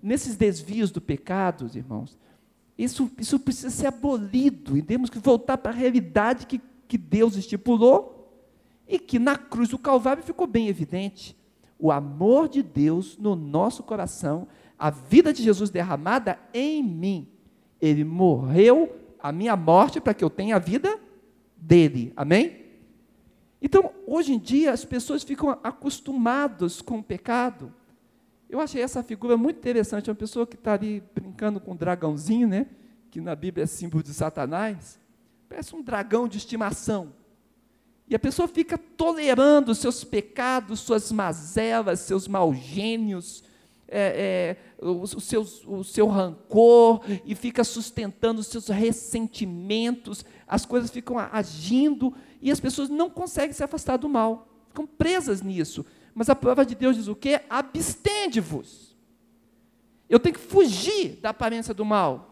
nesses 0.00 0.36
desvios 0.36 0.90
do 0.90 1.00
pecado, 1.00 1.68
irmãos, 1.74 2.16
isso, 2.78 3.10
isso 3.18 3.40
precisa 3.40 3.70
ser 3.70 3.88
abolido 3.88 4.76
e 4.76 4.82
temos 4.82 5.10
que 5.10 5.18
voltar 5.18 5.58
para 5.58 5.72
a 5.72 5.74
realidade 5.74 6.46
que 6.46 6.60
que 6.88 6.98
Deus 6.98 7.36
estipulou 7.36 8.18
e 8.88 8.98
que 8.98 9.18
na 9.18 9.36
cruz 9.36 9.68
do 9.68 9.78
Calvário 9.78 10.22
ficou 10.22 10.46
bem 10.46 10.68
evidente. 10.68 11.36
O 11.78 11.92
amor 11.92 12.48
de 12.48 12.62
Deus 12.62 13.16
no 13.18 13.36
nosso 13.36 13.82
coração, 13.82 14.48
a 14.78 14.90
vida 14.90 15.32
de 15.32 15.42
Jesus 15.42 15.70
derramada 15.70 16.38
em 16.52 16.82
mim. 16.82 17.28
Ele 17.80 18.02
morreu 18.02 18.96
a 19.20 19.30
minha 19.30 19.54
morte 19.54 20.00
para 20.00 20.14
que 20.14 20.24
eu 20.24 20.30
tenha 20.30 20.56
a 20.56 20.58
vida 20.58 20.98
dele. 21.56 22.12
Amém? 22.16 22.64
Então, 23.60 23.92
hoje 24.06 24.32
em 24.32 24.38
dia, 24.38 24.72
as 24.72 24.84
pessoas 24.84 25.22
ficam 25.22 25.50
acostumadas 25.62 26.80
com 26.80 26.98
o 26.98 27.02
pecado. 27.02 27.72
Eu 28.48 28.60
achei 28.60 28.80
essa 28.80 29.02
figura 29.02 29.36
muito 29.36 29.58
interessante. 29.58 30.08
Uma 30.08 30.16
pessoa 30.16 30.46
que 30.46 30.54
está 30.54 30.72
ali 30.72 31.02
brincando 31.14 31.60
com 31.60 31.72
um 31.72 31.76
dragãozinho, 31.76 32.48
né? 32.48 32.66
Que 33.10 33.20
na 33.20 33.34
Bíblia 33.34 33.64
é 33.64 33.66
símbolo 33.66 34.02
de 34.02 34.14
Satanás. 34.14 34.98
Parece 35.48 35.74
um 35.74 35.82
dragão 35.82 36.28
de 36.28 36.38
estimação. 36.38 37.12
E 38.08 38.14
a 38.14 38.18
pessoa 38.18 38.48
fica 38.48 38.78
tolerando 38.78 39.74
seus 39.74 40.02
pecados, 40.02 40.80
suas 40.80 41.12
mazelas, 41.12 42.00
seus 42.00 42.26
maus 42.26 42.56
gênios, 42.56 43.44
é, 43.86 44.56
é, 44.80 44.84
o, 44.84 45.02
o, 45.02 45.20
seu, 45.20 45.42
o 45.66 45.82
seu 45.82 46.06
rancor 46.06 47.02
e 47.24 47.34
fica 47.34 47.64
sustentando 47.64 48.40
os 48.40 48.46
seus 48.46 48.68
ressentimentos, 48.68 50.24
as 50.46 50.66
coisas 50.66 50.90
ficam 50.90 51.18
agindo 51.18 52.14
e 52.40 52.50
as 52.50 52.60
pessoas 52.60 52.88
não 52.88 53.08
conseguem 53.08 53.52
se 53.52 53.64
afastar 53.64 53.96
do 53.96 54.08
mal, 54.08 54.48
ficam 54.68 54.86
presas 54.86 55.42
nisso. 55.42 55.84
Mas 56.14 56.28
a 56.28 56.34
prova 56.34 56.64
de 56.66 56.74
Deus 56.74 56.96
diz 56.96 57.08
o 57.08 57.14
quê? 57.14 57.40
Abstende-vos. 57.48 58.96
Eu 60.08 60.18
tenho 60.18 60.34
que 60.34 60.40
fugir 60.40 61.18
da 61.20 61.30
aparência 61.30 61.74
do 61.74 61.84
mal 61.84 62.27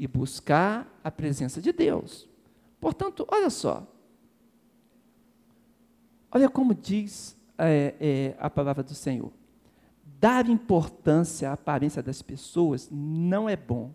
e 0.00 0.06
buscar 0.06 0.98
a 1.04 1.10
presença 1.10 1.60
de 1.60 1.74
Deus. 1.74 2.26
Portanto, 2.80 3.26
olha 3.28 3.50
só. 3.50 3.86
Olha 6.32 6.48
como 6.48 6.72
diz 6.72 7.36
é, 7.58 7.94
é, 8.00 8.36
a 8.38 8.48
palavra 8.48 8.82
do 8.82 8.94
Senhor. 8.94 9.30
Dar 10.18 10.48
importância 10.48 11.50
à 11.50 11.52
aparência 11.52 12.02
das 12.02 12.22
pessoas 12.22 12.88
não 12.90 13.46
é 13.46 13.54
bom, 13.54 13.94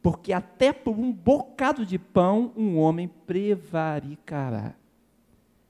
porque 0.00 0.32
até 0.32 0.72
por 0.72 0.96
um 0.96 1.10
bocado 1.10 1.84
de 1.84 1.98
pão 1.98 2.52
um 2.56 2.78
homem 2.78 3.08
prevaricará. 3.08 4.76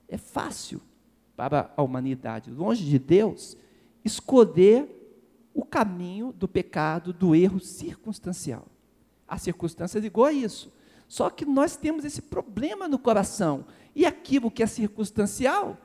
É 0.07 0.19
fácil 0.19 0.83
para 1.35 1.73
a 1.75 1.83
humanidade, 1.83 2.51
longe 2.51 2.85
de 2.85 2.99
Deus, 2.99 3.57
escolher 4.05 4.87
o 5.55 5.65
caminho 5.65 6.35
do 6.35 6.47
pecado, 6.47 7.15
do 7.15 7.35
erro 7.35 7.61
circunstancial. 7.61 8.67
A 9.31 9.39
circunstância 9.39 10.01
ligou 10.01 10.25
a 10.25 10.33
isso. 10.33 10.73
Só 11.07 11.31
que 11.31 11.45
nós 11.45 11.77
temos 11.77 12.05
esse 12.05 12.21
problema 12.21 12.89
no 12.89 12.99
coração. 12.99 13.65
E 13.95 14.05
aquilo 14.05 14.51
que 14.51 14.61
é 14.61 14.67
circunstancial 14.67 15.79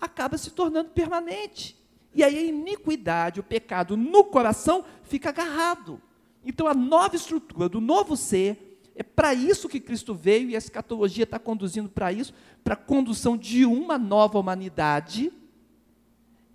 acaba 0.00 0.38
se 0.38 0.50
tornando 0.50 0.88
permanente. 0.88 1.78
E 2.14 2.24
aí 2.24 2.38
a 2.38 2.42
iniquidade, 2.42 3.38
o 3.38 3.42
pecado 3.42 3.98
no 3.98 4.24
coração 4.24 4.82
fica 5.02 5.28
agarrado. 5.28 6.00
Então 6.42 6.66
a 6.66 6.72
nova 6.72 7.14
estrutura 7.14 7.68
do 7.68 7.82
novo 7.82 8.16
ser, 8.16 8.80
é 8.96 9.02
para 9.02 9.34
isso 9.34 9.68
que 9.68 9.78
Cristo 9.78 10.14
veio 10.14 10.48
e 10.48 10.54
a 10.54 10.58
escatologia 10.58 11.24
está 11.24 11.38
conduzindo 11.38 11.90
para 11.90 12.12
isso, 12.12 12.32
para 12.64 12.74
a 12.74 12.76
condução 12.76 13.36
de 13.36 13.66
uma 13.66 13.98
nova 13.98 14.38
humanidade, 14.38 15.30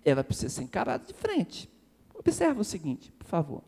ela 0.04 0.24
precisa 0.24 0.48
ser 0.48 0.62
encarada 0.64 1.06
de 1.06 1.14
frente. 1.14 1.70
Observa 2.14 2.60
o 2.60 2.64
seguinte, 2.64 3.12
por 3.12 3.26
favor. 3.26 3.62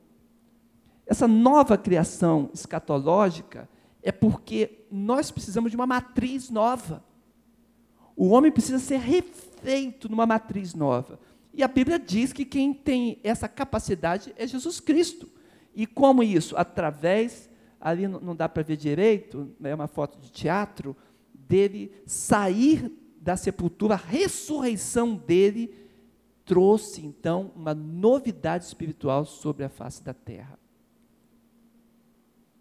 Essa 1.08 1.26
nova 1.26 1.78
criação 1.78 2.50
escatológica 2.52 3.66
é 4.02 4.12
porque 4.12 4.84
nós 4.90 5.30
precisamos 5.30 5.70
de 5.70 5.76
uma 5.76 5.86
matriz 5.86 6.50
nova. 6.50 7.02
O 8.14 8.28
homem 8.28 8.52
precisa 8.52 8.78
ser 8.78 8.98
refeito 8.98 10.06
numa 10.10 10.26
matriz 10.26 10.74
nova. 10.74 11.18
E 11.54 11.62
a 11.62 11.68
Bíblia 11.68 11.98
diz 11.98 12.30
que 12.30 12.44
quem 12.44 12.74
tem 12.74 13.18
essa 13.24 13.48
capacidade 13.48 14.34
é 14.36 14.46
Jesus 14.46 14.80
Cristo. 14.80 15.26
E 15.74 15.86
como 15.86 16.22
isso? 16.22 16.54
Através, 16.58 17.48
ali 17.80 18.06
não 18.06 18.36
dá 18.36 18.46
para 18.46 18.62
ver 18.62 18.76
direito, 18.76 19.50
é 19.62 19.74
uma 19.74 19.88
foto 19.88 20.18
de 20.18 20.30
teatro, 20.30 20.94
dele 21.32 21.90
sair 22.04 22.92
da 23.18 23.34
sepultura, 23.34 23.94
a 23.94 23.96
ressurreição 23.96 25.14
dele 25.14 25.74
trouxe 26.44 27.04
então 27.04 27.50
uma 27.56 27.74
novidade 27.74 28.64
espiritual 28.64 29.24
sobre 29.24 29.64
a 29.64 29.68
face 29.68 30.02
da 30.02 30.12
terra. 30.12 30.58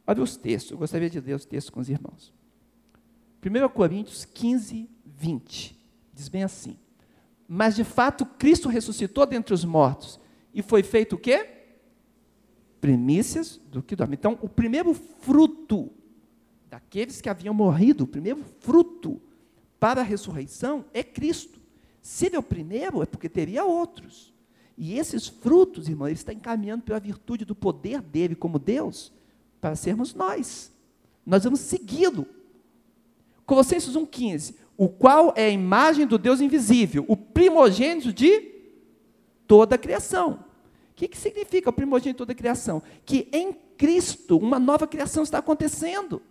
Olha 0.08 0.24
os 0.24 0.38
textos, 0.38 0.72
eu 0.72 0.78
gostaria 0.78 1.10
de 1.10 1.20
ler 1.20 1.36
os 1.36 1.46
textos 1.46 1.70
com 1.70 1.82
os 1.82 1.90
irmãos. 1.90 2.34
1 3.46 3.70
Coríntios 3.70 4.24
15, 4.24 4.90
20, 5.06 5.78
diz 6.14 6.30
bem 6.30 6.44
assim: 6.44 6.78
Mas 7.46 7.76
de 7.76 7.84
fato 7.84 8.26
Cristo 8.26 8.70
ressuscitou 8.70 9.26
dentre 9.26 9.54
os 9.54 9.66
mortos 9.66 10.18
e 10.54 10.62
foi 10.62 10.82
feito 10.82 11.18
o 11.18 11.20
quê? 11.20 11.50
Primícias 12.80 13.60
do 13.70 13.84
que 13.84 13.98
dorme. 13.98 14.16
Então, 14.16 14.40
o 14.42 14.48
primeiro 14.48 14.94
fruto 14.94 15.92
daqueles 16.70 17.20
que 17.20 17.30
haviam 17.30 17.54
morrido, 17.54 18.06
o 18.06 18.08
primeiro 18.08 18.44
fruto 18.62 19.22
para 19.78 20.00
a 20.00 20.04
ressurreição 20.06 20.86
é 20.94 21.04
Cristo. 21.04 21.60
Se 22.02 22.28
ele 22.28 22.38
é 22.38 22.40
o 22.40 22.44
primeiro, 22.44 23.04
é 23.04 23.06
porque 23.06 23.28
teria 23.28 23.66
outros. 23.66 24.34
E 24.78 24.98
esses 24.98 25.28
frutos, 25.28 25.90
irmão, 25.90 26.08
ele 26.08 26.16
está 26.16 26.32
encaminhando 26.32 26.84
pela 26.84 27.00
virtude 27.00 27.44
do 27.44 27.56
poder 27.56 28.02
dele 28.02 28.36
como 28.36 28.58
Deus 28.58 29.12
para 29.60 29.76
sermos 29.76 30.14
nós. 30.14 30.72
Nós 31.26 31.44
vamos 31.44 31.60
segui-lo. 31.60 32.26
Colossenses 33.46 33.96
1,15: 33.96 34.56
O 34.78 34.88
qual 34.90 35.34
é 35.36 35.46
a 35.46 35.50
imagem 35.50 36.06
do 36.06 36.18
Deus 36.18 36.42
invisível, 36.42 37.06
o 37.08 37.18
primogênito 37.18 38.14
de 38.14 38.56
toda 39.48 39.76
a 39.76 39.78
criação. 39.78 40.46
O 40.92 40.96
que, 40.96 41.08
que 41.08 41.18
significa 41.18 41.70
o 41.70 41.74
primogênito 41.74 42.16
de 42.16 42.18
toda 42.18 42.32
a 42.32 42.36
criação? 42.36 42.82
Que 43.06 43.28
em 43.32 43.54
Cristo 43.78 44.38
uma 44.38 44.60
nova 44.60 44.88
criação 44.88 45.24
está 45.24 45.38
acontecendo. 45.38 46.22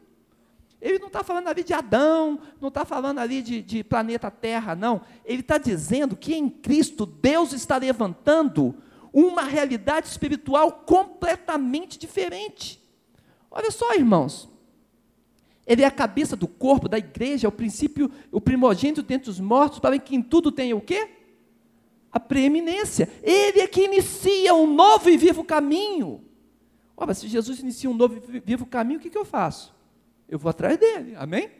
Ele 0.81 0.99
não 0.99 1.07
está 1.07 1.25
falando 1.25 1.49
ali 1.49 1.65
de 1.65 1.73
Adão, 1.73 2.39
não 2.61 2.69
está 2.69 2.85
falando 2.85 3.19
ali 3.19 3.41
de, 3.41 3.63
de 3.63 3.83
planeta 3.83 4.31
Terra, 4.31 4.75
não. 4.75 5.01
Ele 5.25 5.41
está 5.41 5.57
dizendo 5.57 6.15
que 6.15 6.35
em 6.35 6.49
Cristo 6.49 7.07
Deus 7.07 7.53
está 7.53 7.77
levantando 7.79 8.75
uma 9.13 9.43
realidade 9.43 10.09
espiritual 10.09 10.71
completamente 10.73 11.99
diferente. 11.99 12.86
Olha 13.57 13.71
só, 13.71 13.95
irmãos. 13.95 14.51
Ele 15.67 15.83
é 15.83 15.87
a 15.87 15.91
cabeça 15.91 16.37
do 16.37 16.47
corpo, 16.47 16.91
da 16.91 16.99
igreja, 16.99 17.47
é 17.47 17.49
o 17.49 17.53
princípio, 17.53 18.11
o 18.31 18.39
primogênito 18.39 19.03
dentre 19.03 19.31
os 19.31 19.41
mortos, 19.41 19.79
para 19.79 19.99
que 19.99 20.15
em 20.15 20.21
tudo 20.21 20.53
tenha 20.53 20.77
o 20.77 20.81
quê? 20.81 21.09
A 22.13 22.21
preeminência. 22.21 23.09
Ele 23.23 23.61
é 23.61 23.67
que 23.67 23.83
inicia 23.83 24.55
um 24.55 24.73
novo 24.73 25.09
e 25.09 25.17
vivo 25.17 25.43
caminho. 25.43 26.23
Ora, 26.95 27.15
se 27.15 27.29
Jesus 27.29 27.59
inicia 27.61 27.89
um 27.89 27.95
novo 27.95 28.23
e 28.29 28.41
vivo 28.41 28.67
caminho, 28.67 28.99
o 28.99 29.03
que, 29.03 29.09
que 29.09 29.17
eu 29.17 29.25
faço? 29.25 29.75
Eu 30.29 30.39
vou 30.39 30.51
atrás 30.51 30.77
dele, 30.77 31.17
amém? 31.17 31.51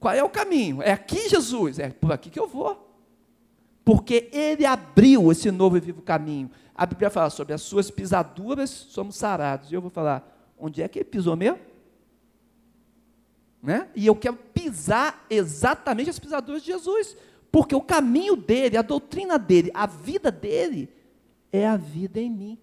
Qual 0.00 0.14
é 0.14 0.24
o 0.24 0.30
caminho? 0.30 0.80
É 0.80 0.92
aqui, 0.92 1.28
Jesus, 1.28 1.78
é 1.78 1.90
por 1.90 2.10
aqui 2.10 2.30
que 2.30 2.40
eu 2.40 2.48
vou. 2.48 2.98
Porque 3.84 4.30
ele 4.32 4.64
abriu 4.64 5.30
esse 5.30 5.50
novo 5.50 5.76
e 5.76 5.80
vivo 5.80 6.00
caminho. 6.00 6.50
A 6.74 6.86
Bíblia 6.86 7.10
fala 7.10 7.28
sobre 7.28 7.52
as 7.52 7.60
suas 7.60 7.90
pisaduras, 7.90 8.70
somos 8.70 9.16
sarados. 9.16 9.70
E 9.70 9.74
eu 9.74 9.82
vou 9.82 9.90
falar, 9.90 10.35
onde 10.58 10.82
é 10.82 10.88
que 10.88 10.98
ele 10.98 11.04
pisou 11.04 11.36
mesmo? 11.36 11.58
Né? 13.62 13.88
E 13.94 14.06
eu 14.06 14.14
quero 14.14 14.36
pisar 14.36 15.26
exatamente 15.28 16.10
as 16.10 16.18
pisaduras 16.18 16.62
de 16.62 16.72
Jesus. 16.72 17.16
Porque 17.50 17.74
o 17.74 17.80
caminho 17.80 18.36
dele, 18.36 18.76
a 18.76 18.82
doutrina 18.82 19.38
dele, 19.38 19.70
a 19.74 19.86
vida 19.86 20.30
dele, 20.30 20.88
é 21.50 21.66
a 21.66 21.76
vida 21.76 22.20
em 22.20 22.30
mim. 22.30 22.58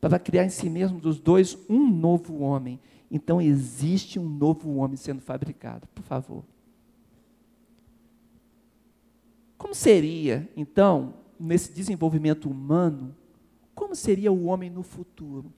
Para 0.00 0.18
criar 0.18 0.44
em 0.44 0.50
si 0.50 0.68
mesmo 0.68 1.00
dos 1.00 1.20
dois 1.20 1.56
um 1.68 1.88
novo 1.88 2.40
homem. 2.40 2.80
Então 3.10 3.40
existe 3.40 4.18
um 4.18 4.28
novo 4.28 4.76
homem 4.76 4.96
sendo 4.96 5.20
fabricado, 5.20 5.86
por 5.94 6.02
favor. 6.02 6.44
Como 9.56 9.74
seria, 9.74 10.48
então, 10.56 11.14
nesse 11.38 11.72
desenvolvimento 11.72 12.50
humano, 12.50 13.14
como 13.74 13.94
seria 13.94 14.30
o 14.32 14.44
homem 14.44 14.68
no 14.68 14.82
futuro? 14.82 15.52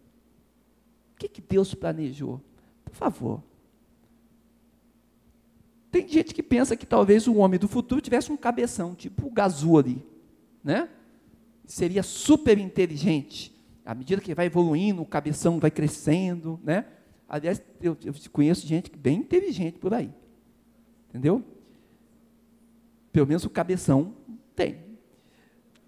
O 1.16 1.18
que, 1.18 1.28
que 1.28 1.40
Deus 1.40 1.74
planejou? 1.74 2.42
Por 2.84 2.94
favor. 2.94 3.42
Tem 5.90 6.06
gente 6.06 6.34
que 6.34 6.42
pensa 6.42 6.76
que 6.76 6.84
talvez 6.84 7.26
o 7.26 7.36
homem 7.36 7.58
do 7.58 7.66
futuro 7.66 8.02
tivesse 8.02 8.30
um 8.30 8.36
cabeção, 8.36 8.94
tipo 8.94 9.26
o 9.26 9.30
Gazuli, 9.30 10.04
né? 10.62 10.90
Seria 11.64 12.02
super 12.02 12.58
inteligente. 12.58 13.50
À 13.82 13.94
medida 13.94 14.20
que 14.20 14.34
vai 14.34 14.44
evoluindo, 14.44 15.00
o 15.00 15.06
cabeção 15.06 15.58
vai 15.58 15.70
crescendo, 15.70 16.60
né? 16.62 16.84
Aliás, 17.26 17.62
eu, 17.80 17.96
eu 18.04 18.14
conheço 18.30 18.66
gente 18.66 18.94
bem 18.94 19.20
inteligente 19.20 19.78
por 19.78 19.94
aí. 19.94 20.10
Entendeu? 21.08 21.42
Pelo 23.10 23.26
menos 23.26 23.44
o 23.46 23.50
cabeção 23.50 24.14
tem. 24.54 24.85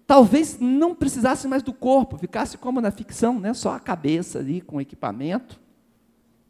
Talvez 0.09 0.57
não 0.59 0.95
precisasse 0.95 1.47
mais 1.47 1.61
do 1.61 1.71
corpo, 1.71 2.17
ficasse 2.17 2.57
como 2.57 2.81
na 2.81 2.89
ficção, 2.89 3.39
né? 3.39 3.53
só 3.53 3.75
a 3.75 3.79
cabeça 3.79 4.39
ali 4.39 4.59
com 4.59 4.81
equipamento. 4.81 5.61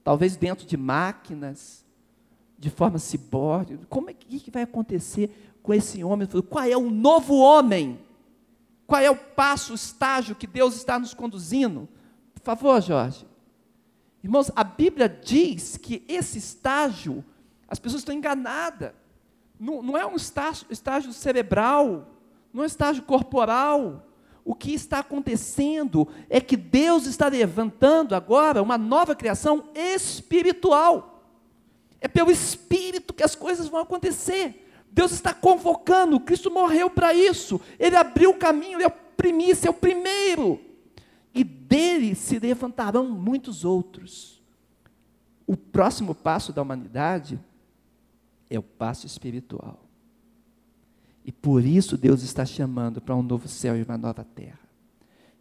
Talvez 0.02 0.38
dentro 0.38 0.65
de 0.65 0.78
máquinas, 0.78 1.84
de 2.58 2.69
forma 2.69 2.98
ciborgue. 3.00 3.78
Como 3.89 4.10
é 4.10 4.13
que, 4.13 4.39
que 4.39 4.50
vai 4.50 4.63
acontecer 4.63 5.52
com 5.62 5.74
esse 5.74 6.02
homem? 6.02 6.26
Qual 6.50 6.63
é 6.63 6.78
o 6.78 6.89
novo 6.89 7.36
homem? 7.36 8.00
Qual 8.88 9.02
é 9.02 9.12
o 9.12 9.17
passo, 9.17 9.74
o 9.74 9.76
estágio 9.76 10.38
que 10.38 10.48
Deus 10.48 10.78
está 10.78 10.98
nos 10.98 11.13
conduzindo? 11.13 11.89
Por 12.34 12.41
favor, 12.41 12.82
Jorge. 12.82 13.28
Irmãos, 14.24 14.50
a 14.56 14.63
Bíblia 14.63 15.10
diz 15.10 15.76
que 15.76 16.02
esse 16.08 16.38
estágio, 16.38 17.26
as 17.67 17.78
pessoas 17.78 18.04
estão 18.04 18.15
enganadas. 18.15 18.93
Não, 19.60 19.84
não 19.84 19.98
é 19.98 20.06
um 20.06 20.15
estágio, 20.15 20.65
estágio 20.69 21.12
cerebral, 21.12 22.08
não 22.54 22.64
é 22.64 22.66
estágio 22.68 23.04
corporal. 23.04 24.06
O 24.44 24.56
que 24.56 24.74
está 24.74 25.00
acontecendo 25.00 26.08
é 26.30 26.42
que 26.42 26.58
Deus 26.58 27.06
está 27.06 27.28
levantando 27.28 28.16
agora 28.16 28.64
uma 28.64 28.78
nova 28.78 29.16
criação 29.16 29.66
espiritual. 29.76 31.24
É 32.02 32.08
pelo 32.08 32.32
Espírito 32.32 33.14
que 33.14 33.24
as 33.24 33.36
coisas 33.36 33.68
vão 33.68 33.82
acontecer. 33.82 34.66
Deus 34.92 35.12
está 35.12 35.34
convocando, 35.34 36.20
Cristo 36.20 36.50
morreu 36.50 36.90
para 36.90 37.14
isso. 37.14 37.62
Ele 37.78 37.96
abriu 37.96 38.32
o 38.32 38.38
caminho, 38.38 38.78
Ele 38.78 38.86
é 38.86 38.88
o 38.88 38.92
primícia, 39.16 39.68
é 39.68 39.72
o 39.72 39.74
primeiro. 39.74 40.60
E 41.34 41.44
dele 41.44 42.16
se 42.16 42.40
levantarão 42.40 43.08
muitos 43.08 43.64
outros. 43.64 44.42
O 45.46 45.56
próximo 45.56 46.16
passo 46.16 46.52
da 46.52 46.62
humanidade 46.62 47.40
é 48.50 48.58
o 48.58 48.64
passo 48.64 49.06
espiritual. 49.06 49.88
E 51.30 51.32
por 51.32 51.63
isso 51.63 51.96
Deus 51.96 52.24
está 52.24 52.44
chamando 52.44 53.00
para 53.00 53.15
um 53.15 53.22
novo 53.22 53.48
céu 53.48 53.78
e 53.78 53.84
uma 53.84 54.00
nova 54.00 54.24
terra. 54.24 54.58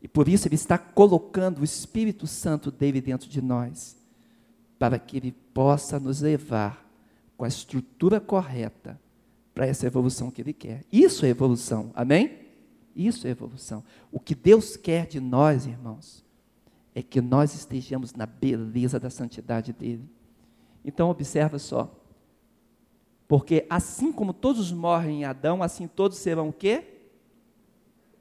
E 0.02 0.06
por 0.06 0.28
isso 0.28 0.46
Ele 0.46 0.54
está 0.54 0.76
colocando 0.76 1.60
o 1.60 1.64
Espírito 1.64 2.26
Santo 2.26 2.70
dele 2.70 3.00
dentro 3.00 3.26
de 3.26 3.40
nós, 3.40 3.96
para 4.78 4.98
que 4.98 5.16
Ele 5.16 5.32
possa 5.32 5.98
nos 5.98 6.20
levar 6.20 6.86
com 7.38 7.44
a 7.46 7.48
estrutura 7.48 8.20
correta 8.20 9.00
para 9.54 9.66
essa 9.66 9.86
evolução 9.86 10.30
que 10.30 10.42
Ele 10.42 10.52
quer. 10.52 10.84
Isso 10.92 11.24
é 11.24 11.30
evolução, 11.30 11.90
amém? 11.94 12.38
Isso 12.94 13.26
é 13.26 13.30
evolução. 13.30 13.82
O 14.12 14.20
que 14.20 14.34
Deus 14.34 14.76
quer 14.76 15.06
de 15.06 15.20
nós, 15.20 15.64
irmãos, 15.64 16.22
é 16.94 17.02
que 17.02 17.22
nós 17.22 17.54
estejamos 17.54 18.12
na 18.12 18.26
beleza 18.26 19.00
da 19.00 19.08
santidade 19.08 19.72
dele. 19.72 20.06
Então, 20.84 21.08
observa 21.08 21.58
só. 21.58 21.90
Porque 23.28 23.66
assim 23.68 24.10
como 24.10 24.32
todos 24.32 24.72
morrem 24.72 25.20
em 25.20 25.24
Adão, 25.26 25.62
assim 25.62 25.86
todos 25.86 26.16
serão 26.16 26.48
o 26.48 26.52
quê? 26.52 26.82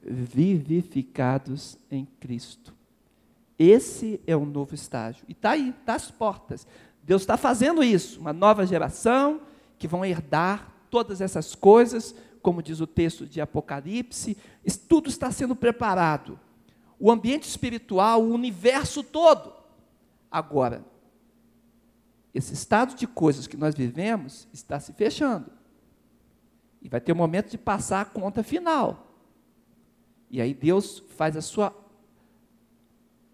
Vivificados 0.04 1.78
em 1.90 2.06
Cristo. 2.20 2.76
Esse 3.58 4.22
é 4.28 4.36
um 4.36 4.46
novo 4.46 4.76
estágio. 4.76 5.24
E 5.28 5.32
está 5.32 5.52
aí, 5.52 5.70
está 5.70 5.96
às 5.96 6.12
portas. 6.12 6.68
Deus 7.02 7.22
está 7.22 7.38
fazendo 7.38 7.82
isso. 7.82 8.20
Uma 8.20 8.34
nova 8.34 8.66
geração 8.66 9.42
que 9.80 9.88
vão 9.88 10.04
herdar 10.04 10.74
todas 10.90 11.22
essas 11.22 11.56
coisas, 11.56 12.14
como 12.42 12.62
diz 12.62 12.82
o 12.82 12.88
texto 12.88 13.26
de 13.26 13.40
Apocalipse. 13.40 14.38
Tudo 14.90 15.10
está 15.10 15.32
sendo 15.32 15.56
preparado. 15.56 16.38
O 17.00 17.10
ambiente 17.10 17.48
espiritual, 17.48 18.22
o 18.22 18.34
universo 18.34 19.02
todo. 19.02 19.54
Agora, 20.30 20.84
esse 22.38 22.54
estado 22.54 22.96
de 22.96 23.08
coisas 23.08 23.48
que 23.48 23.58
nós 23.58 23.74
vivemos 23.74 24.48
está 24.54 24.80
se 24.80 24.94
fechando. 24.94 25.50
E 26.82 26.88
vai 26.88 27.02
ter 27.02 27.12
o 27.12 27.16
um 27.16 27.18
momento 27.18 27.50
de 27.50 27.58
passar 27.58 28.02
a 28.02 28.06
conta 28.06 28.44
final. 28.44 29.16
E 30.30 30.40
aí 30.40 30.54
Deus 30.54 31.04
faz 31.16 31.36
a 31.36 31.42
sua 31.42 31.76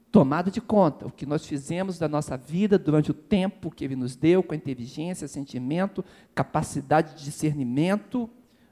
tomada 0.09 0.49
de 0.49 0.61
conta, 0.61 1.07
o 1.07 1.11
que 1.11 1.25
nós 1.25 1.45
fizemos 1.45 1.97
da 1.99 2.07
nossa 2.07 2.37
vida 2.37 2.79
durante 2.79 3.11
o 3.11 3.15
tempo 3.15 3.71
que 3.71 3.83
Ele 3.83 3.95
nos 3.95 4.15
deu, 4.15 4.41
com 4.41 4.53
inteligência, 4.53 5.27
sentimento, 5.27 6.05
capacidade 6.33 7.15
de 7.15 7.25
discernimento, 7.25 8.29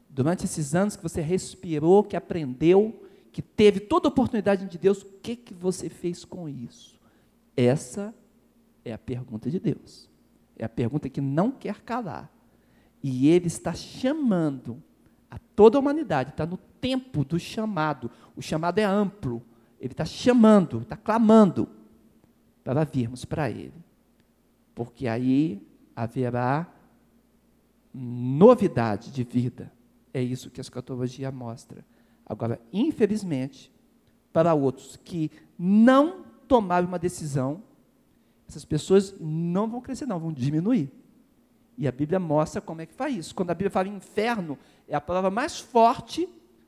durante 0.08 0.46
esses 0.46 0.76
anos 0.76 0.96
que 0.96 1.04
você 1.04 1.20
respirou, 1.20 2.04
que 2.04 2.15
aprendeu, 2.15 3.04
que 3.32 3.41
teve 3.41 3.80
toda 3.80 4.08
a 4.08 4.12
oportunidade 4.12 4.67
de 4.67 4.78
Deus, 4.78 5.02
o 5.02 5.06
que, 5.22 5.36
que 5.36 5.54
você 5.54 5.89
fez 5.89 6.24
com 6.24 6.48
isso? 6.48 7.00
Essa 7.58 8.13
é 8.86 8.94
a 8.94 8.98
pergunta 8.98 9.50
de 9.50 9.60
Deus. 9.60 10.11
É 10.58 10.66
a 10.66 10.70
pergunta 10.70 11.10
que 11.10 11.22
não 11.22 11.52
quer 11.52 11.82
calar. 11.82 12.32
E 13.04 13.28
ele 13.28 13.48
está 13.48 13.74
chamando 13.74 14.82
a 15.30 15.40
toda 15.56 15.78
a 15.78 15.82
humanidade, 15.82 16.32
está 16.32 16.46
no 16.46 16.58
tempo 16.58 17.24
do 17.24 17.40
chamado. 17.40 18.12
O 18.36 18.42
chamado 18.42 18.80
é 18.80 18.84
amplo. 18.84 19.42
Ele 19.80 19.94
está 19.94 20.06
chamando, 20.06 20.82
está 20.82 20.96
clamando 20.96 21.68
para 22.64 22.84
virmos 22.84 23.26
para 23.26 23.50
ele. 23.50 23.74
Porque 24.76 25.08
aí 25.08 25.66
haverá 25.96 26.68
novidade 27.94 29.12
de 29.12 29.24
vida. 29.24 29.72
É 30.14 30.22
isso 30.22 30.50
que 30.50 30.60
a 30.60 30.64
escatologia 30.64 31.32
mostra. 31.32 31.84
Agora, 32.26 32.60
infelizmente, 32.72 33.72
para 34.32 34.54
outros 34.54 34.96
que 34.96 35.32
não 35.58 36.24
tomaram 36.48 36.88
uma 36.88 37.00
decisão, 37.00 37.64
essas 38.52 38.66
pessoas 38.66 39.16
não 39.18 39.66
vão 39.70 39.80
crescer, 39.80 40.06
não, 40.06 40.20
vão 40.20 40.34
diminuir. 40.34 40.92
E 41.78 41.88
a 41.88 41.92
Bíblia 41.92 42.20
mostra 42.20 42.60
como 42.60 42.82
é 42.82 42.86
que 42.86 42.94
faz 42.94 43.16
isso. 43.16 43.34
Quando 43.34 43.50
a 43.50 43.54
Bíblia 43.54 43.72
fala 43.72 43.88
inferno, 43.88 44.58
é 44.90 44.94
a 44.94 45.00
palavra 45.00 45.32
mais 45.32 45.58
forte 45.58 46.28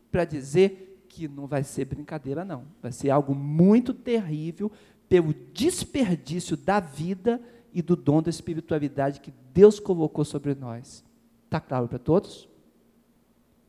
para 0.09 0.23
dizer 0.23 1.05
que 1.09 1.27
não 1.27 1.45
vai 1.45 1.61
ser 1.61 1.83
brincadeira, 1.83 2.45
não. 2.45 2.63
Vai 2.81 2.93
ser 2.93 3.09
algo 3.09 3.35
muito 3.35 3.93
terrível 3.93 4.71
pelo 5.09 5.33
desperdício 5.53 6.55
da 6.55 6.79
vida 6.79 7.41
e 7.73 7.81
do 7.81 7.97
dom 7.97 8.21
da 8.21 8.29
espiritualidade 8.29 9.19
que 9.19 9.33
Deus 9.53 9.77
colocou 9.77 10.23
sobre 10.23 10.55
nós. 10.55 11.03
Está 11.43 11.59
claro 11.59 11.89
para 11.89 11.99
todos? 11.99 12.47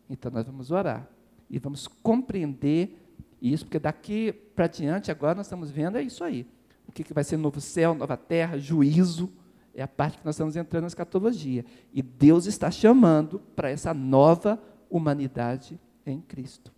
Então 0.09 0.31
nós 0.31 0.47
vamos 0.47 0.71
orar 0.71 1.09
e 1.51 1.59
vamos 1.59 1.89
compreender 1.89 2.97
isso, 3.43 3.65
porque 3.65 3.81
daqui 3.81 4.33
para 4.33 4.69
diante, 4.69 5.11
agora 5.11 5.35
nós 5.35 5.47
estamos 5.47 5.71
vendo 5.71 5.99
é 5.99 6.03
isso 6.03 6.23
aí 6.23 6.47
que, 6.95 7.03
que 7.03 7.13
vai 7.13 7.25
ser 7.25 7.37
novo 7.37 7.61
céu, 7.61 7.95
nova 7.95 8.17
terra, 8.17 8.57
juízo. 8.57 9.31
É 9.75 9.83
a 9.83 9.89
parte 9.89 10.19
que 10.19 10.25
nós 10.25 10.37
estamos 10.37 10.55
entrando 10.55 10.83
na 10.83 10.89
escatologia. 10.89 11.65
E 11.93 12.01
Deus 12.01 12.47
está 12.47 12.71
chamando 12.71 13.41
para 13.57 13.69
essa 13.69 13.93
nova 13.93 14.63
humanidade 14.89 15.81
em 16.07 16.21
Cristo. 16.21 16.73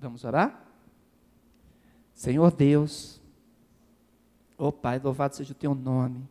Vamos 0.00 0.24
orar? 0.24 0.64
Senhor 2.14 2.50
Deus, 2.50 3.20
ó 4.56 4.68
oh 4.68 4.72
Pai, 4.72 4.98
louvado 4.98 5.36
seja 5.36 5.52
o 5.52 5.54
teu 5.54 5.74
nome. 5.74 6.26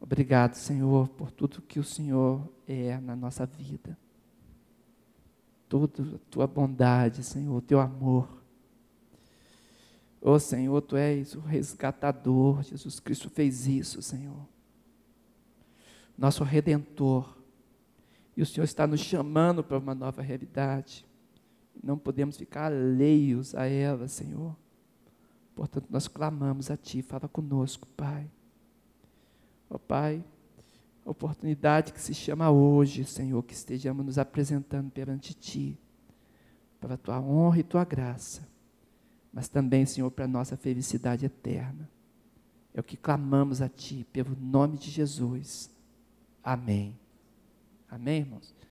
Obrigado, 0.00 0.54
Senhor, 0.54 1.08
por 1.10 1.30
tudo 1.30 1.62
que 1.62 1.78
o 1.78 1.84
Senhor 1.84 2.42
é 2.66 2.98
na 2.98 3.14
nossa 3.14 3.46
vida. 3.46 3.96
Toda 5.68 6.02
a 6.02 6.18
tua 6.30 6.46
bondade, 6.46 7.22
Senhor, 7.22 7.54
o 7.54 7.60
teu 7.60 7.78
amor. 7.78 8.39
Ô 10.22 10.32
oh, 10.32 10.38
Senhor, 10.38 10.82
Tu 10.82 10.96
és 10.96 11.34
o 11.34 11.40
resgatador, 11.40 12.62
Jesus 12.62 13.00
Cristo 13.00 13.30
fez 13.30 13.66
isso, 13.66 14.02
Senhor. 14.02 14.46
Nosso 16.16 16.44
redentor. 16.44 17.38
E 18.36 18.42
o 18.42 18.46
Senhor 18.46 18.64
está 18.64 18.86
nos 18.86 19.00
chamando 19.00 19.64
para 19.64 19.78
uma 19.78 19.94
nova 19.94 20.20
realidade. 20.20 21.06
Não 21.82 21.96
podemos 21.96 22.36
ficar 22.36 22.70
alheios 22.70 23.54
a 23.54 23.66
ela, 23.66 24.06
Senhor. 24.08 24.54
Portanto, 25.54 25.86
nós 25.88 26.06
clamamos 26.06 26.70
a 26.70 26.76
Ti, 26.76 27.00
fala 27.00 27.26
conosco, 27.26 27.88
Pai. 27.96 28.30
Ó 29.70 29.76
oh, 29.76 29.78
Pai, 29.78 30.22
oportunidade 31.02 31.94
que 31.94 32.00
se 32.00 32.12
chama 32.12 32.50
hoje, 32.50 33.06
Senhor, 33.06 33.42
que 33.42 33.54
estejamos 33.54 34.04
nos 34.04 34.18
apresentando 34.18 34.90
perante 34.90 35.32
Ti, 35.32 35.78
para 36.78 36.94
a 36.94 36.98
Tua 36.98 37.20
honra 37.20 37.60
e 37.60 37.62
Tua 37.62 37.84
graça 37.84 38.49
mas 39.32 39.48
também, 39.48 39.86
Senhor, 39.86 40.10
para 40.10 40.24
a 40.24 40.28
nossa 40.28 40.56
felicidade 40.56 41.26
eterna. 41.26 41.88
É 42.74 42.80
o 42.80 42.84
que 42.84 42.96
clamamos 42.96 43.60
a 43.60 43.68
Ti, 43.68 44.06
pelo 44.12 44.36
nome 44.36 44.76
de 44.76 44.90
Jesus. 44.90 45.70
Amém. 46.42 46.98
Amém, 47.88 48.20
irmãos? 48.20 48.54